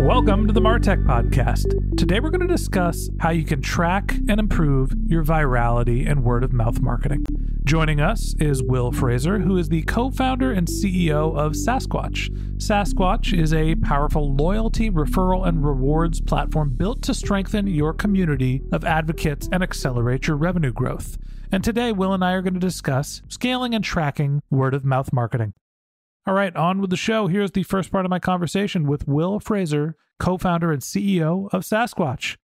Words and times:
Welcome 0.00 0.46
to 0.46 0.52
the 0.54 0.62
Martech 0.62 1.04
Podcast. 1.04 1.98
Today 1.98 2.20
we're 2.20 2.30
going 2.30 2.40
to 2.40 2.46
discuss 2.46 3.10
how 3.20 3.30
you 3.30 3.44
can 3.44 3.60
track 3.60 4.14
and 4.30 4.40
improve 4.40 4.94
your 5.06 5.22
virality 5.22 6.10
and 6.10 6.24
word 6.24 6.42
of 6.42 6.54
mouth 6.54 6.80
marketing. 6.80 7.26
Joining 7.64 8.00
us 8.00 8.34
is 8.40 8.62
Will 8.62 8.92
Fraser, 8.92 9.40
who 9.40 9.58
is 9.58 9.68
the 9.68 9.82
co 9.82 10.10
founder 10.10 10.52
and 10.52 10.66
CEO 10.66 11.36
of 11.36 11.52
SaaSquatch. 11.52 12.30
SaaSquatch 12.56 13.38
is 13.38 13.52
a 13.52 13.74
powerful 13.74 14.34
loyalty, 14.34 14.90
referral, 14.90 15.46
and 15.46 15.62
rewards 15.62 16.18
platform 16.22 16.70
built 16.70 17.02
to 17.02 17.12
strengthen 17.12 17.66
your 17.66 17.92
community 17.92 18.62
of 18.72 18.86
advocates 18.86 19.50
and 19.52 19.62
accelerate 19.62 20.26
your 20.26 20.38
revenue 20.38 20.72
growth. 20.72 21.18
And 21.52 21.62
today, 21.62 21.92
Will 21.92 22.14
and 22.14 22.24
I 22.24 22.32
are 22.32 22.42
going 22.42 22.54
to 22.54 22.60
discuss 22.60 23.20
scaling 23.28 23.74
and 23.74 23.84
tracking 23.84 24.40
word 24.50 24.72
of 24.72 24.82
mouth 24.82 25.12
marketing. 25.12 25.52
All 26.26 26.34
right, 26.34 26.54
on 26.54 26.82
with 26.82 26.90
the 26.90 26.98
show. 26.98 27.28
Here's 27.28 27.52
the 27.52 27.62
first 27.62 27.90
part 27.90 28.04
of 28.04 28.10
my 28.10 28.18
conversation 28.18 28.86
with 28.86 29.08
Will 29.08 29.40
Fraser, 29.40 29.96
co 30.18 30.36
founder 30.36 30.70
and 30.70 30.82
CEO 30.82 31.48
of 31.50 31.62
SaaSquatch. 31.62 32.36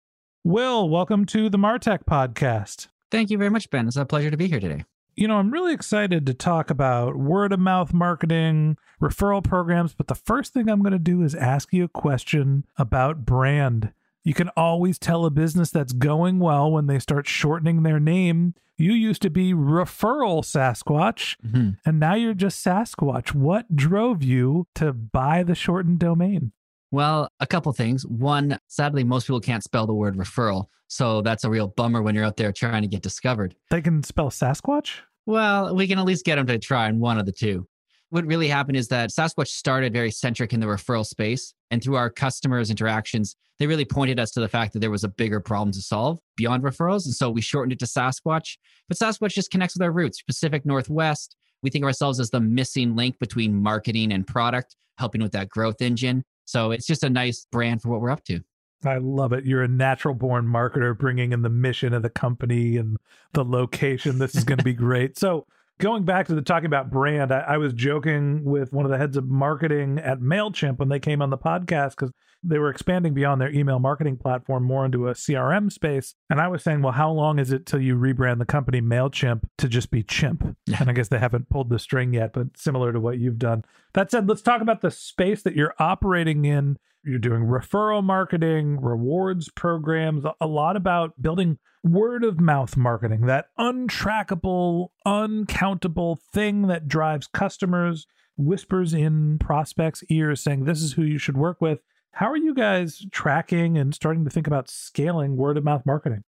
Will, 0.43 0.89
welcome 0.89 1.27
to 1.27 1.51
the 1.51 1.59
Martech 1.59 2.05
podcast. 2.05 2.89
Thank 3.11 3.29
you 3.29 3.37
very 3.37 3.51
much, 3.51 3.69
Ben. 3.69 3.87
It's 3.87 3.99
a 3.99 4.07
pleasure 4.07 4.31
to 4.31 4.37
be 4.39 4.49
here 4.49 4.61
today. 4.61 4.85
You 5.15 5.29
know, 5.29 5.37
I'm 5.37 5.51
really 5.51 5.75
excited 5.75 6.25
to 6.25 6.33
talk 6.33 6.71
about 6.71 7.17
word 7.17 7.53
of 7.53 7.61
mouth 7.61 7.93
marketing, 7.93 8.79
referral 8.99 9.45
programs, 9.45 9.93
but 9.93 10.07
the 10.07 10.15
first 10.15 10.55
thing 10.55 10.71
I'm 10.71 10.81
going 10.81 10.93
to 10.93 10.99
do 10.99 11.23
is 11.23 11.35
ask 11.35 11.71
you 11.71 11.85
a 11.85 11.89
question 11.89 12.65
about 12.79 13.27
brand. 13.27 13.93
You 14.27 14.35
can 14.35 14.49
always 14.57 14.99
tell 14.99 15.25
a 15.25 15.31
business 15.31 15.71
that's 15.71 15.93
going 15.93 16.41
well 16.41 16.73
when 16.73 16.89
they 16.89 16.99
start 16.99 17.29
shortening 17.29 17.85
their 17.85 18.01
name. 18.01 18.55
You 18.77 18.91
used 18.91 19.23
to 19.23 19.31
be 19.31 19.55
Referral 19.55 20.43
SaaSquatch, 20.43 21.37
mm-hmm. 21.47 21.71
and 21.85 22.01
now 22.01 22.17
you're 22.17 22.35
just 22.35 22.67
SaaSquatch. 22.67 23.37
What 23.37 23.77
drove 23.77 24.25
you 24.25 24.67
to 24.75 24.93
buy 24.93 25.45
the 25.45 25.55
shortened 25.55 26.01
domain? 26.01 26.51
Well, 26.91 27.31
a 27.39 27.47
couple 27.47 27.73
things. 27.73 28.05
One, 28.05 28.59
sadly, 28.67 29.05
most 29.05 29.29
people 29.29 29.39
can't 29.39 29.63
spell 29.63 29.87
the 29.87 29.95
word 29.95 30.17
referral. 30.17 30.65
So 30.89 31.23
that's 31.23 31.45
a 31.45 31.51
real 31.51 31.69
bummer 31.69 32.03
when 32.03 32.17
you're 32.17 32.25
out 32.25 32.37
there 32.37 32.51
trying 32.51 32.83
to 32.83 32.89
get 32.89 33.03
discovered. 33.03 33.55
They 33.71 33.81
can 33.81 34.03
spell 34.03 34.31
SaaSquatch? 34.31 35.03
Well, 35.27 35.73
we 35.73 35.87
can 35.87 36.01
at 36.01 36.05
least 36.05 36.25
get 36.25 36.35
them 36.35 36.49
to 36.49 36.59
try 36.59 36.89
in 36.89 36.99
one 36.99 37.21
of 37.21 37.27
the 37.27 37.33
two. 37.33 37.69
What 38.11 38.25
really 38.25 38.49
happened 38.49 38.77
is 38.77 38.89
that 38.89 39.11
SaaSquatch 39.11 39.49
started 39.49 39.93
very 39.93 40.11
centric 40.11 40.53
in 40.53 40.61
the 40.61 40.67
referral 40.67 41.05
space. 41.05 41.53
And 41.71 41.83
through 41.83 41.97
our 41.97 42.11
customers' 42.11 42.71
interactions, 42.71 43.37
they 43.59 43.67
really 43.67 43.85
pointed 43.85 44.21
us 44.21 44.31
to 44.33 44.41
the 44.41 44.49
fact 44.49 44.73
that 44.73 44.81
there 44.81 44.91
was 44.91 45.03
a 45.03 45.09
bigger 45.09 45.41
problem 45.41 45.73
to 45.73 45.81
solve 45.81 46.21
beyond 46.37 46.63
referrals. 46.63 47.05
And 47.05 47.15
so 47.15 47.31
we 47.31 47.41
shortened 47.41 47.73
it 47.73 47.79
to 47.81 47.87
SaaSquatch. 47.87 48.59
But 48.89 48.99
SaaSquatch 48.99 49.33
just 49.33 49.51
connects 49.51 49.75
with 49.75 49.83
our 49.83 49.91
roots, 49.91 50.23
Pacific 50.23 50.65
Northwest. 50.65 51.37
We 51.63 51.71
think 51.71 51.83
of 51.83 51.87
ourselves 51.87 52.21
as 52.21 52.31
the 52.31 52.41
missing 52.41 52.95
link 52.95 53.19
between 53.19 53.55
marketing 53.61 54.13
and 54.13 54.27
product, 54.27 54.77
helping 54.99 55.23
with 55.23 55.33
that 55.33 55.49
growth 55.49 55.81
engine. 55.81 56.23
So 56.45 56.71
it's 56.71 56.87
just 56.87 57.03
a 57.03 57.11
nice 57.11 57.47
brand 57.51 57.83
for 57.83 57.89
what 57.89 58.01
we're 58.01 58.11
up 58.11 58.25
to. 58.25 58.41
I 58.85 58.99
love 58.99 59.33
it. 59.33 59.45
You're 59.45 59.63
a 59.63 59.69
natural 59.69 60.15
born 60.15 60.47
marketer 60.47 60.97
bringing 60.97 61.33
in 61.33 61.43
the 61.43 61.49
mission 61.49 61.93
of 61.93 62.03
the 62.03 62.11
company 62.11 62.77
and 62.77 62.99
the 63.33 63.45
location. 63.45 64.19
This 64.19 64.35
is 64.37 64.45
going 64.45 64.59
to 64.59 64.65
be 64.65 64.75
great. 64.75 65.19
So, 65.19 65.47
going 65.79 66.05
back 66.05 66.27
to 66.27 66.35
the 66.35 66.43
talking 66.43 66.67
about 66.67 66.91
brand, 66.91 67.33
I, 67.33 67.41
I, 67.41 67.57
was 67.59 67.73
joking 67.73 68.45
with 68.45 68.73
one 68.73 68.85
of 68.85 68.91
the 68.91 68.99
heads 68.99 69.17
of 69.17 69.29
marketing 69.29 69.99
at 69.99 70.21
MailChimp 70.21 70.79
when 70.79 70.89
they 70.89 70.99
came 70.99 71.21
on 71.21 71.31
the 71.31 71.39
podcast 71.39 71.91
because 71.91 72.13
they 72.43 72.59
were 72.59 72.71
expanding 72.71 73.13
beyond 73.13 73.41
their 73.41 73.53
email 73.53 73.79
marketing 73.79 74.17
platform 74.17 74.65
more 74.65 74.85
into 74.85 75.09
a 75.09 75.13
CRM 75.15 75.71
space. 75.71 76.15
And 76.31 76.41
I 76.41 76.49
was 76.49 76.63
saying, 76.63 76.83
well, 76.83 76.93
how 76.93 77.11
long 77.11 77.39
is 77.39 77.51
it 77.51 77.67
till 77.67 77.81
you 77.81 77.97
rebrand 77.97 78.39
the 78.39 78.45
company 78.45 78.81
MailChimp 78.81 79.43
to 79.59 79.69
just 79.69 79.91
be 79.91 80.03
Chimp? 80.03 80.57
And 80.79 80.91
I 80.91 80.93
guess 80.93 81.09
they 81.09 81.19
haven't 81.19 81.49
pulled 81.49 81.71
the 81.71 81.79
string 81.79 82.15
yet, 82.15 82.33
but 82.33 82.57
similar 82.57 82.93
to 82.93 83.01
what 83.01 83.19
you've 83.19 83.39
done. 83.39 83.65
That 83.95 84.11
said, 84.11 84.29
let's 84.29 84.43
talk 84.43 84.61
about 84.61 84.83
the 84.83 84.91
space 84.91 85.43
that 85.43 85.57
you're 85.57 85.75
operating 85.79 86.45
in. 86.45 86.79
You're 87.07 87.21
doing 87.21 87.43
referral 87.43 88.03
marketing, 88.03 88.81
rewards 88.81 89.49
programs, 89.49 90.25
a 90.41 90.47
lot 90.49 90.75
about 90.75 91.23
building 91.23 91.59
word 91.85 92.25
of 92.25 92.41
mouth 92.41 92.77
marketing, 92.77 93.27
that 93.27 93.47
untrackable, 93.57 94.89
uncountable 95.05 96.19
thing 96.35 96.67
that 96.67 96.89
drives 96.89 97.29
customers, 97.29 98.09
whispers 98.37 98.93
in 98.93 99.39
prospects' 99.39 100.03
ears 100.09 100.41
saying, 100.41 100.65
This 100.65 100.83
is 100.83 100.95
who 100.95 101.03
you 101.03 101.17
should 101.17 101.37
work 101.37 101.61
with. 101.61 101.79
How 102.11 102.29
are 102.29 102.37
you 102.37 102.53
guys 102.53 103.07
tracking 103.13 103.79
and 103.79 103.95
starting 103.95 104.25
to 104.25 104.31
think 104.31 104.49
about 104.49 104.69
scaling 104.69 105.37
word 105.37 105.57
of 105.57 105.63
mouth 105.63 105.87
marketing? 105.87 106.25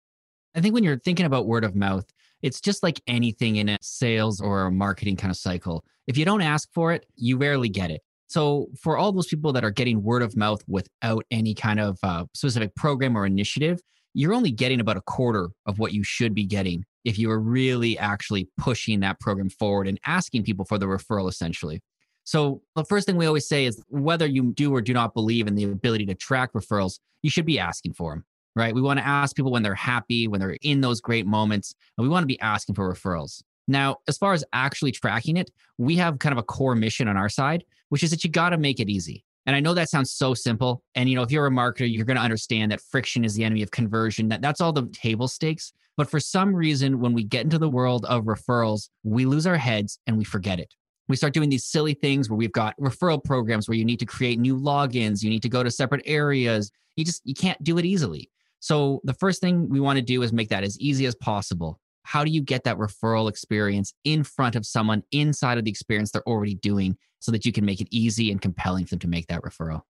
I 0.54 0.62
think 0.62 0.76
when 0.76 0.84
you're 0.84 1.00
thinking 1.00 1.26
about 1.26 1.48
word 1.48 1.64
of 1.64 1.76
mouth, 1.76 2.06
it's 2.44 2.62
just 2.62 2.84
like 2.84 3.02
anything 3.08 3.56
in 3.56 3.68
a 3.68 3.80
sales 3.82 4.40
or 4.40 4.68
a 4.68 4.72
marketing 4.72 5.16
kind 5.16 5.32
of 5.32 5.38
cycle. 5.38 5.84
If 6.06 6.20
you 6.20 6.26
don't 6.26 6.42
ask 6.42 6.72
for 6.72 6.94
it, 6.94 7.08
you 7.16 7.38
rarely 7.38 7.70
get 7.70 7.90
it. 7.90 8.02
So, 8.28 8.68
for 8.80 8.98
all 8.98 9.12
those 9.12 9.28
people 9.28 9.54
that 9.54 9.64
are 9.64 9.72
getting 9.72 10.04
word 10.04 10.22
of 10.22 10.36
mouth 10.36 10.62
without 10.68 11.24
any 11.32 11.54
kind 11.54 11.80
of 11.80 11.98
uh, 12.04 12.26
specific 12.34 12.76
program 12.76 13.18
or 13.18 13.26
initiative, 13.26 13.80
you're 14.14 14.34
only 14.34 14.52
getting 14.52 14.80
about 14.80 14.98
a 14.98 15.02
quarter 15.02 15.50
of 15.66 15.80
what 15.80 15.94
you 15.94 16.04
should 16.04 16.34
be 16.34 16.46
getting 16.46 16.84
if 17.06 17.18
you 17.18 17.32
are 17.32 17.40
really 17.40 17.98
actually 17.98 18.50
pushing 18.58 19.00
that 19.00 19.20
program 19.20 19.50
forward 19.50 19.88
and 19.88 20.00
asking 20.06 20.44
people 20.44 20.66
for 20.66 20.78
the 20.78 20.86
referral 20.86 21.30
essentially. 21.30 21.82
So, 22.26 22.62
the 22.76 22.84
first 22.84 23.08
thing 23.08 23.16
we 23.16 23.26
always 23.26 23.48
say 23.48 23.66
is 23.66 23.82
whether 23.88 24.26
you 24.26 24.52
do 24.54 24.76
or 24.76 24.82
do 24.82 24.92
not 24.92 25.14
believe 25.14 25.48
in 25.48 25.56
the 25.56 25.64
ability 25.64 26.06
to 26.08 26.16
track 26.16 26.52
referrals, 26.54 27.00
you 27.24 27.30
should 27.30 27.46
be 27.46 27.58
asking 27.58 27.94
for 27.94 28.12
them, 28.12 28.26
right? 28.58 28.76
We 28.76 28.82
want 28.82 29.00
to 29.00 29.08
ask 29.08 29.38
people 29.38 29.54
when 29.54 29.64
they're 29.64 29.74
happy, 29.74 30.28
when 30.28 30.42
they're 30.42 30.58
in 30.62 30.82
those 30.82 31.00
great 31.00 31.26
moments, 31.26 31.74
and 31.98 32.04
we 32.04 32.10
want 32.10 32.24
to 32.24 32.28
be 32.28 32.40
asking 32.42 32.76
for 32.76 32.94
referrals. 32.94 33.42
Now, 33.68 33.98
as 34.08 34.18
far 34.18 34.34
as 34.34 34.44
actually 34.54 34.92
tracking 34.92 35.38
it, 35.38 35.52
we 35.78 35.96
have 35.98 36.20
kind 36.20 36.34
of 36.34 36.40
a 36.40 36.44
core 36.44 36.76
mission 36.76 37.08
on 37.08 37.18
our 37.18 37.30
side, 37.30 37.64
which 37.90 38.04
is 38.04 38.12
that 38.12 38.24
you 38.24 38.30
got 38.30 38.50
to 38.50 38.58
make 38.58 38.80
it 38.80 38.90
easy. 38.90 39.24
And 39.46 39.56
I 39.56 39.60
know 39.60 39.74
that 39.74 39.90
sounds 39.90 40.12
so 40.12 40.34
simple. 40.34 40.84
And 40.96 41.10
you 41.10 41.16
know, 41.16 41.24
if 41.24 41.32
you're 41.32 41.48
a 41.48 41.52
marketer, 41.52 41.92
you're 41.92 42.06
going 42.06 42.18
to 42.18 42.24
understand 42.24 42.72
that 42.72 42.82
friction 42.82 43.24
is 43.24 43.36
the 43.36 43.44
enemy 43.44 43.62
of 43.64 43.72
conversion. 43.72 44.28
That 44.28 44.42
that's 44.42 44.62
all 44.62 44.74
the 44.74 44.88
table 44.94 45.28
stakes. 45.28 45.74
But 45.96 46.10
for 46.10 46.20
some 46.20 46.54
reason, 46.54 47.00
when 47.00 47.14
we 47.14 47.24
get 47.24 47.44
into 47.44 47.58
the 47.58 47.70
world 47.70 48.06
of 48.06 48.26
referrals, 48.26 48.90
we 49.04 49.26
lose 49.26 49.48
our 49.48 49.58
heads 49.58 50.00
and 50.06 50.18
we 50.18 50.24
forget 50.24 50.60
it 50.60 50.74
we 51.08 51.16
start 51.16 51.34
doing 51.34 51.50
these 51.50 51.66
silly 51.66 51.94
things 51.94 52.30
where 52.30 52.38
we've 52.38 52.52
got 52.52 52.78
referral 52.80 53.24
programs 53.24 53.68
where 53.68 53.78
you 53.78 53.86
need 53.86 54.00
to 54.00 54.06
create 54.06 54.40
new 54.40 54.58
logins 54.58 55.24
you 55.24 55.30
need 55.30 55.42
to 55.42 55.50
go 55.50 55.64
to 55.64 55.72
separate 55.72 56.02
areas 56.06 56.72
you 56.96 57.06
just 57.06 57.22
you 57.26 57.34
can't 57.34 57.62
do 57.64 57.78
it 57.78 57.86
easily 57.86 58.30
so 58.60 59.02
the 59.04 59.14
first 59.14 59.42
thing 59.42 59.70
we 59.70 59.80
want 59.80 59.98
to 59.98 60.02
do 60.02 60.22
is 60.24 60.34
make 60.34 60.50
that 60.50 60.64
as 60.64 60.80
easy 60.80 61.06
as 61.06 61.16
possible 61.16 61.80
how 62.08 62.24
do 62.24 62.32
you 62.32 62.42
get 62.42 62.64
that 62.64 62.78
referral 62.78 63.30
experience 63.30 63.94
in 64.04 64.24
front 64.24 64.56
of 64.56 64.66
someone 64.66 65.04
inside 65.12 65.58
of 65.58 65.66
the 65.66 65.72
experience 65.72 66.12
they're 66.12 66.28
already 66.28 66.56
doing 66.56 66.98
so 67.20 67.32
that 67.32 67.46
you 67.46 67.52
can 67.52 67.66
make 67.66 67.82
it 67.82 67.88
easy 67.92 68.32
and 68.32 68.42
compelling 68.42 68.86
for 68.86 68.92
them 68.92 69.00
to 69.00 69.08
make 69.08 69.28
that 69.28 69.42
referral 69.42 69.82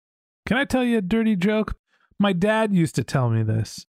can 0.47 0.57
i 0.57 0.65
tell 0.65 0.85
you 0.85 0.99
a 0.99 1.03
dirty 1.03 1.37
joke 1.37 1.75
my 2.19 2.33
dad 2.33 2.75
used 2.75 2.95
to 2.95 3.05
tell 3.05 3.29
me 3.29 3.43
this 3.43 3.87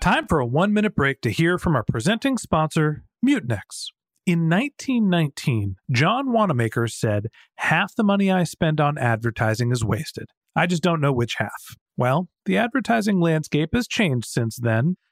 Time 0.00 0.28
for 0.28 0.38
a 0.38 0.46
one 0.46 0.72
minute 0.72 0.94
break 0.94 1.20
to 1.22 1.30
hear 1.30 1.58
from 1.58 1.74
our 1.74 1.82
presenting 1.82 2.38
sponsor, 2.38 3.02
Mutinex. 3.24 3.88
In 4.24 4.48
1919, 4.48 5.74
John 5.90 6.30
Wanamaker 6.30 6.86
said, 6.86 7.26
Half 7.56 7.96
the 7.96 8.04
money 8.04 8.30
I 8.30 8.44
spend 8.44 8.80
on 8.80 8.96
advertising 8.96 9.72
is 9.72 9.84
wasted. 9.84 10.28
I 10.54 10.66
just 10.66 10.84
don't 10.84 11.00
know 11.00 11.12
which 11.12 11.34
half. 11.38 11.74
Well, 11.96 12.28
the 12.44 12.56
advertising 12.56 13.18
landscape 13.18 13.70
has 13.74 13.88
changed 13.88 14.28
since 14.28 14.56
then, 14.56 14.98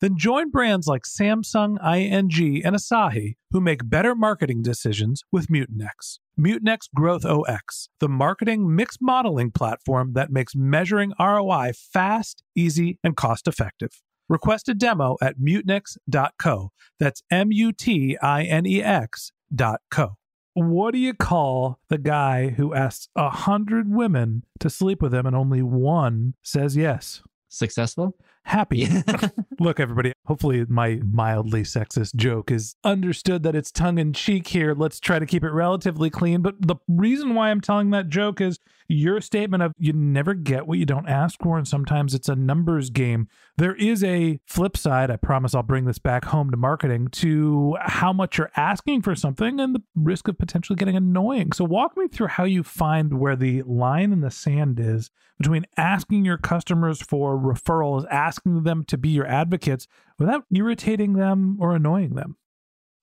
Then 0.00 0.16
join 0.16 0.50
brands 0.50 0.86
like 0.86 1.02
Samsung, 1.04 1.76
ING, 1.82 2.64
and 2.64 2.76
Asahi 2.76 3.36
who 3.50 3.60
make 3.60 3.88
better 3.88 4.14
marketing 4.14 4.62
decisions 4.62 5.22
with 5.30 5.48
Mutinex. 5.48 6.18
Mutinex 6.38 6.88
Growth 6.94 7.24
OX, 7.24 7.88
the 8.00 8.08
marketing 8.08 8.74
mix 8.74 8.98
modeling 9.00 9.50
platform 9.50 10.12
that 10.14 10.32
makes 10.32 10.54
measuring 10.56 11.12
ROI 11.20 11.72
fast, 11.74 12.42
easy, 12.56 12.98
and 13.04 13.16
cost 13.16 13.46
effective. 13.46 14.02
Request 14.28 14.68
a 14.68 14.74
demo 14.74 15.16
at 15.22 15.38
mutinex.co. 15.38 16.72
That's 16.98 17.22
M 17.30 17.52
U 17.52 17.72
T 17.72 18.16
I 18.20 18.42
N 18.42 18.66
E 18.66 18.82
X.co. 18.82 20.16
What 20.54 20.92
do 20.92 20.98
you 20.98 21.14
call 21.14 21.80
the 21.88 21.98
guy 21.98 22.50
who 22.50 22.74
asks 22.74 23.08
a 23.16 23.28
hundred 23.28 23.92
women 23.92 24.44
to 24.60 24.70
sleep 24.70 25.02
with 25.02 25.12
him 25.12 25.26
and 25.26 25.36
only 25.36 25.62
one 25.62 26.34
says 26.42 26.76
yes? 26.76 27.22
Successful? 27.48 28.16
Happy. 28.44 28.86
Look, 29.58 29.80
everybody, 29.80 30.12
hopefully 30.26 30.66
my 30.68 31.00
mildly 31.10 31.62
sexist 31.62 32.14
joke 32.14 32.50
is 32.50 32.76
understood 32.84 33.42
that 33.42 33.56
it's 33.56 33.72
tongue 33.72 33.98
in 33.98 34.12
cheek 34.12 34.48
here. 34.48 34.74
Let's 34.74 35.00
try 35.00 35.18
to 35.18 35.26
keep 35.26 35.42
it 35.42 35.50
relatively 35.50 36.10
clean. 36.10 36.42
But 36.42 36.56
the 36.60 36.76
reason 36.86 37.34
why 37.34 37.50
I'm 37.50 37.62
telling 37.62 37.90
that 37.90 38.10
joke 38.10 38.42
is 38.42 38.58
your 38.86 39.20
statement 39.22 39.62
of 39.62 39.72
you 39.78 39.92
never 39.92 40.34
get 40.34 40.66
what 40.66 40.78
you 40.78 40.84
don't 40.84 41.08
ask 41.08 41.40
for, 41.40 41.56
and 41.56 41.66
sometimes 41.66 42.14
it's 42.14 42.28
a 42.28 42.36
numbers 42.36 42.90
game. 42.90 43.28
There 43.56 43.74
is 43.74 44.04
a 44.04 44.40
flip 44.46 44.76
side. 44.76 45.10
I 45.10 45.16
promise 45.16 45.54
I'll 45.54 45.62
bring 45.62 45.86
this 45.86 45.98
back 45.98 46.26
home 46.26 46.50
to 46.50 46.56
marketing 46.56 47.08
to 47.08 47.76
how 47.80 48.12
much 48.12 48.36
you're 48.36 48.50
asking 48.56 49.02
for 49.02 49.14
something 49.14 49.58
and 49.58 49.74
the 49.74 49.82
risk 49.94 50.28
of 50.28 50.38
potentially 50.38 50.76
getting 50.76 50.96
annoying. 50.96 51.52
So, 51.52 51.64
walk 51.64 51.96
me 51.96 52.08
through 52.08 52.28
how 52.28 52.44
you 52.44 52.62
find 52.62 53.18
where 53.18 53.36
the 53.36 53.62
line 53.62 54.12
in 54.12 54.20
the 54.20 54.30
sand 54.30 54.78
is 54.78 55.10
between 55.38 55.66
asking 55.76 56.24
your 56.24 56.38
customers 56.38 57.00
for 57.00 57.36
referrals, 57.36 58.06
asking 58.34 58.64
them 58.64 58.84
to 58.84 58.98
be 58.98 59.10
your 59.10 59.26
advocates 59.26 59.86
without 60.18 60.44
irritating 60.52 61.14
them 61.14 61.56
or 61.60 61.74
annoying 61.74 62.14
them. 62.14 62.36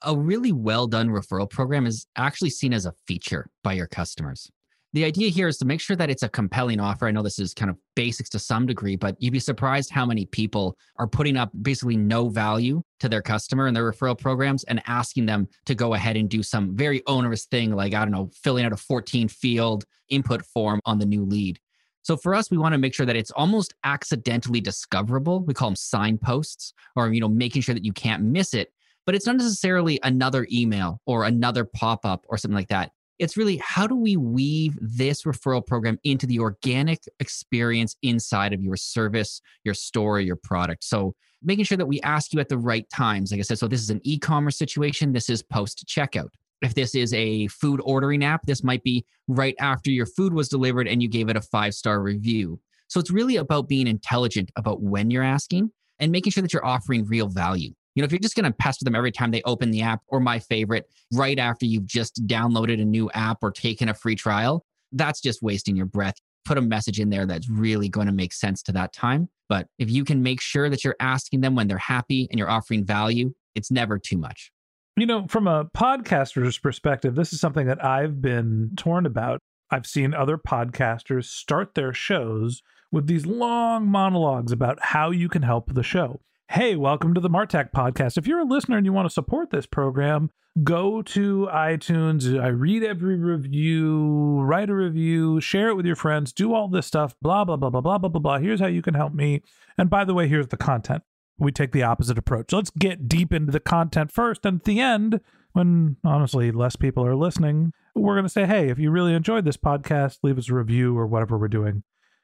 A 0.03 0.17
really 0.17 0.51
well 0.51 0.87
done 0.87 1.09
referral 1.09 1.49
program 1.49 1.85
is 1.85 2.05
actually 2.15 2.49
seen 2.49 2.73
as 2.73 2.85
a 2.85 2.93
feature 3.07 3.49
by 3.63 3.73
your 3.73 3.87
customers. 3.87 4.49
The 4.93 5.05
idea 5.05 5.29
here 5.29 5.47
is 5.47 5.57
to 5.59 5.65
make 5.65 5.79
sure 5.79 5.95
that 5.95 6.09
it's 6.09 6.23
a 6.23 6.27
compelling 6.27 6.81
offer. 6.81 7.07
I 7.07 7.11
know 7.11 7.21
this 7.21 7.39
is 7.39 7.53
kind 7.53 7.71
of 7.71 7.77
basics 7.95 8.29
to 8.31 8.39
some 8.39 8.65
degree, 8.65 8.97
but 8.97 9.15
you'd 9.19 9.31
be 9.31 9.39
surprised 9.39 9.89
how 9.89 10.05
many 10.05 10.25
people 10.25 10.75
are 10.97 11.07
putting 11.07 11.37
up 11.37 11.49
basically 11.61 11.95
no 11.95 12.27
value 12.27 12.81
to 12.99 13.07
their 13.07 13.21
customer 13.21 13.67
and 13.67 13.75
their 13.75 13.89
referral 13.89 14.19
programs 14.19 14.65
and 14.65 14.81
asking 14.87 15.27
them 15.27 15.47
to 15.65 15.75
go 15.75 15.93
ahead 15.93 16.17
and 16.17 16.29
do 16.29 16.43
some 16.43 16.75
very 16.75 17.01
onerous 17.07 17.45
thing 17.45 17.73
like, 17.73 17.93
I 17.93 17.99
don't 17.99 18.11
know, 18.11 18.31
filling 18.43 18.65
out 18.65 18.73
a 18.73 18.77
14 18.77 19.29
field 19.29 19.85
input 20.09 20.45
form 20.45 20.81
on 20.83 20.99
the 20.99 21.05
new 21.05 21.23
lead. 21.23 21.57
So 22.03 22.17
for 22.17 22.33
us, 22.33 22.49
we 22.49 22.57
want 22.57 22.73
to 22.73 22.79
make 22.79 22.93
sure 22.93 23.05
that 23.05 23.15
it's 23.15 23.31
almost 23.31 23.73
accidentally 23.83 24.61
discoverable. 24.61 25.41
We 25.41 25.53
call 25.53 25.69
them 25.69 25.75
signposts 25.75 26.73
or, 26.95 27.13
you 27.13 27.21
know, 27.21 27.27
making 27.27 27.61
sure 27.61 27.75
that 27.75 27.85
you 27.85 27.93
can't 27.93 28.23
miss 28.23 28.53
it. 28.53 28.73
But 29.05 29.15
it's 29.15 29.25
not 29.25 29.37
necessarily 29.37 29.99
another 30.03 30.47
email 30.51 31.01
or 31.05 31.25
another 31.25 31.65
pop 31.65 32.05
up 32.05 32.25
or 32.29 32.37
something 32.37 32.55
like 32.55 32.69
that. 32.69 32.91
It's 33.19 33.37
really 33.37 33.57
how 33.57 33.85
do 33.85 33.95
we 33.95 34.17
weave 34.17 34.77
this 34.81 35.23
referral 35.23 35.65
program 35.65 35.99
into 36.03 36.25
the 36.25 36.39
organic 36.39 37.03
experience 37.19 37.95
inside 38.01 38.53
of 38.53 38.63
your 38.63 38.75
service, 38.75 39.41
your 39.63 39.75
store, 39.75 40.19
your 40.19 40.35
product. 40.35 40.83
So 40.83 41.13
making 41.43 41.65
sure 41.65 41.77
that 41.77 41.87
we 41.87 42.01
ask 42.01 42.33
you 42.33 42.39
at 42.39 42.49
the 42.49 42.57
right 42.57 42.89
times. 42.89 43.31
Like 43.31 43.39
I 43.39 43.43
said, 43.43 43.59
so 43.59 43.67
this 43.67 43.81
is 43.81 43.89
an 43.89 44.01
e 44.03 44.17
commerce 44.17 44.57
situation, 44.57 45.13
this 45.13 45.29
is 45.29 45.43
post 45.43 45.85
checkout. 45.87 46.29
If 46.61 46.75
this 46.75 46.93
is 46.95 47.13
a 47.13 47.47
food 47.47 47.81
ordering 47.83 48.23
app, 48.23 48.45
this 48.45 48.63
might 48.63 48.83
be 48.83 49.05
right 49.27 49.55
after 49.59 49.89
your 49.89 50.05
food 50.05 50.33
was 50.33 50.49
delivered 50.49 50.87
and 50.87 51.01
you 51.01 51.09
gave 51.09 51.29
it 51.29 51.35
a 51.35 51.41
five 51.41 51.73
star 51.73 52.01
review. 52.01 52.59
So 52.87 52.99
it's 52.99 53.11
really 53.11 53.37
about 53.37 53.67
being 53.67 53.87
intelligent 53.87 54.51
about 54.55 54.81
when 54.81 55.11
you're 55.11 55.23
asking 55.23 55.71
and 55.99 56.11
making 56.11 56.31
sure 56.31 56.41
that 56.41 56.53
you're 56.53 56.65
offering 56.65 57.05
real 57.05 57.27
value. 57.27 57.71
You 57.95 58.01
know, 58.01 58.05
if 58.05 58.11
you're 58.11 58.19
just 58.19 58.35
going 58.35 58.45
to 58.45 58.57
pester 58.57 58.85
them 58.85 58.95
every 58.95 59.11
time 59.11 59.31
they 59.31 59.41
open 59.43 59.71
the 59.71 59.81
app, 59.81 60.01
or 60.07 60.19
my 60.19 60.39
favorite, 60.39 60.89
right 61.13 61.37
after 61.37 61.65
you've 61.65 61.85
just 61.85 62.25
downloaded 62.25 62.81
a 62.81 62.85
new 62.85 63.09
app 63.11 63.39
or 63.41 63.51
taken 63.51 63.89
a 63.89 63.93
free 63.93 64.15
trial, 64.15 64.65
that's 64.93 65.21
just 65.21 65.41
wasting 65.41 65.75
your 65.75 65.85
breath. 65.85 66.15
Put 66.45 66.57
a 66.57 66.61
message 66.61 66.99
in 66.99 67.09
there 67.09 67.25
that's 67.25 67.49
really 67.49 67.89
going 67.89 68.07
to 68.07 68.13
make 68.13 68.33
sense 68.33 68.63
to 68.63 68.71
that 68.73 68.93
time. 68.93 69.29
But 69.49 69.67
if 69.77 69.89
you 69.89 70.05
can 70.05 70.23
make 70.23 70.41
sure 70.41 70.69
that 70.69 70.83
you're 70.83 70.95
asking 70.99 71.41
them 71.41 71.55
when 71.55 71.67
they're 71.67 71.77
happy 71.77 72.27
and 72.29 72.39
you're 72.39 72.49
offering 72.49 72.85
value, 72.85 73.33
it's 73.55 73.71
never 73.71 73.99
too 73.99 74.17
much. 74.17 74.51
You 74.97 75.05
know, 75.05 75.25
from 75.27 75.47
a 75.47 75.65
podcaster's 75.65 76.57
perspective, 76.57 77.15
this 77.15 77.31
is 77.31 77.39
something 77.39 77.65
that 77.67 77.83
I've 77.83 78.21
been 78.21 78.71
torn 78.75 79.05
about. 79.05 79.39
I've 79.69 79.85
seen 79.85 80.13
other 80.13 80.37
podcasters 80.37 81.25
start 81.25 81.75
their 81.75 81.93
shows 81.93 82.61
with 82.91 83.07
these 83.07 83.25
long 83.25 83.87
monologues 83.87 84.51
about 84.51 84.79
how 84.81 85.11
you 85.11 85.29
can 85.29 85.43
help 85.43 85.73
the 85.73 85.83
show 85.83 86.19
hey, 86.51 86.75
welcome 86.75 87.13
to 87.13 87.21
the 87.21 87.29
Martech 87.29 87.71
podcast. 87.71 88.17
If 88.17 88.27
you're 88.27 88.41
a 88.41 88.43
listener 88.43 88.75
and 88.75 88.85
you 88.85 88.91
want 88.91 89.05
to 89.05 89.13
support 89.13 89.51
this 89.51 89.65
program, 89.65 90.31
go 90.65 91.01
to 91.03 91.47
iTunes. 91.49 92.37
I 92.37 92.47
read 92.47 92.83
every 92.83 93.15
review, 93.15 94.41
write 94.41 94.69
a 94.69 94.75
review, 94.75 95.39
share 95.39 95.69
it 95.69 95.75
with 95.75 95.85
your 95.85 95.95
friends, 95.95 96.33
do 96.33 96.53
all 96.53 96.67
this 96.67 96.85
stuff, 96.85 97.15
blah, 97.21 97.45
blah, 97.45 97.55
blah, 97.55 97.69
blah, 97.69 97.79
blah, 97.79 97.97
blah, 97.99 98.09
blah, 98.09 98.19
blah. 98.19 98.39
Here's 98.39 98.59
how 98.59 98.67
you 98.67 98.81
can 98.81 98.95
help 98.95 99.13
me. 99.13 99.43
And 99.77 99.89
by 99.89 100.03
the 100.03 100.13
way, 100.13 100.27
here's 100.27 100.49
the 100.49 100.57
content. 100.57 101.03
We 101.41 101.51
take 101.51 101.71
the 101.71 101.81
opposite 101.81 102.19
approach. 102.19 102.53
Let's 102.53 102.69
get 102.69 103.09
deep 103.09 103.33
into 103.33 103.51
the 103.51 103.59
content 103.59 104.11
first. 104.11 104.45
And 104.45 104.59
at 104.59 104.63
the 104.63 104.79
end, 104.79 105.21
when 105.53 105.97
honestly 106.05 106.51
less 106.51 106.75
people 106.75 107.03
are 107.03 107.15
listening, 107.15 107.73
we're 107.95 108.13
going 108.13 108.25
to 108.25 108.29
say, 108.29 108.45
hey, 108.45 108.69
if 108.69 108.77
you 108.77 108.91
really 108.91 109.15
enjoyed 109.15 109.43
this 109.43 109.57
podcast, 109.57 110.19
leave 110.21 110.37
us 110.37 110.49
a 110.49 110.53
review 110.53 110.95
or 110.95 111.07
whatever 111.07 111.39
we're 111.39 111.47
doing. 111.47 111.81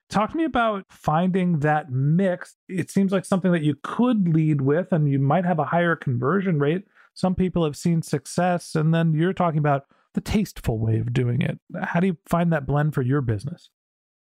Talk 0.07 0.31
to 0.31 0.37
me 0.37 0.43
about 0.43 0.85
finding 0.89 1.59
that 1.59 1.91
mix. 1.91 2.57
It 2.69 2.91
seems 2.91 3.11
like 3.11 3.25
something 3.25 3.51
that 3.51 3.63
you 3.63 3.75
could 3.81 4.29
lead 4.29 4.61
with, 4.61 4.91
and 4.91 5.09
you 5.11 5.17
might 5.17 5.45
have 5.45 5.57
a 5.57 5.65
higher 5.65 5.95
conversion 5.95 6.59
rate. 6.59 6.85
Some 7.15 7.33
people 7.33 7.65
have 7.65 7.75
seen 7.75 8.03
success, 8.03 8.75
and 8.75 8.93
then 8.93 9.15
you're 9.15 9.33
talking 9.33 9.57
about 9.57 9.85
the 10.13 10.21
tasteful 10.21 10.77
way 10.77 10.99
of 10.99 11.11
doing 11.11 11.41
it. 11.41 11.59
How 11.81 11.99
do 11.99 12.07
you 12.07 12.17
find 12.27 12.53
that 12.53 12.67
blend 12.67 12.93
for 12.93 13.01
your 13.01 13.21
business? 13.21 13.71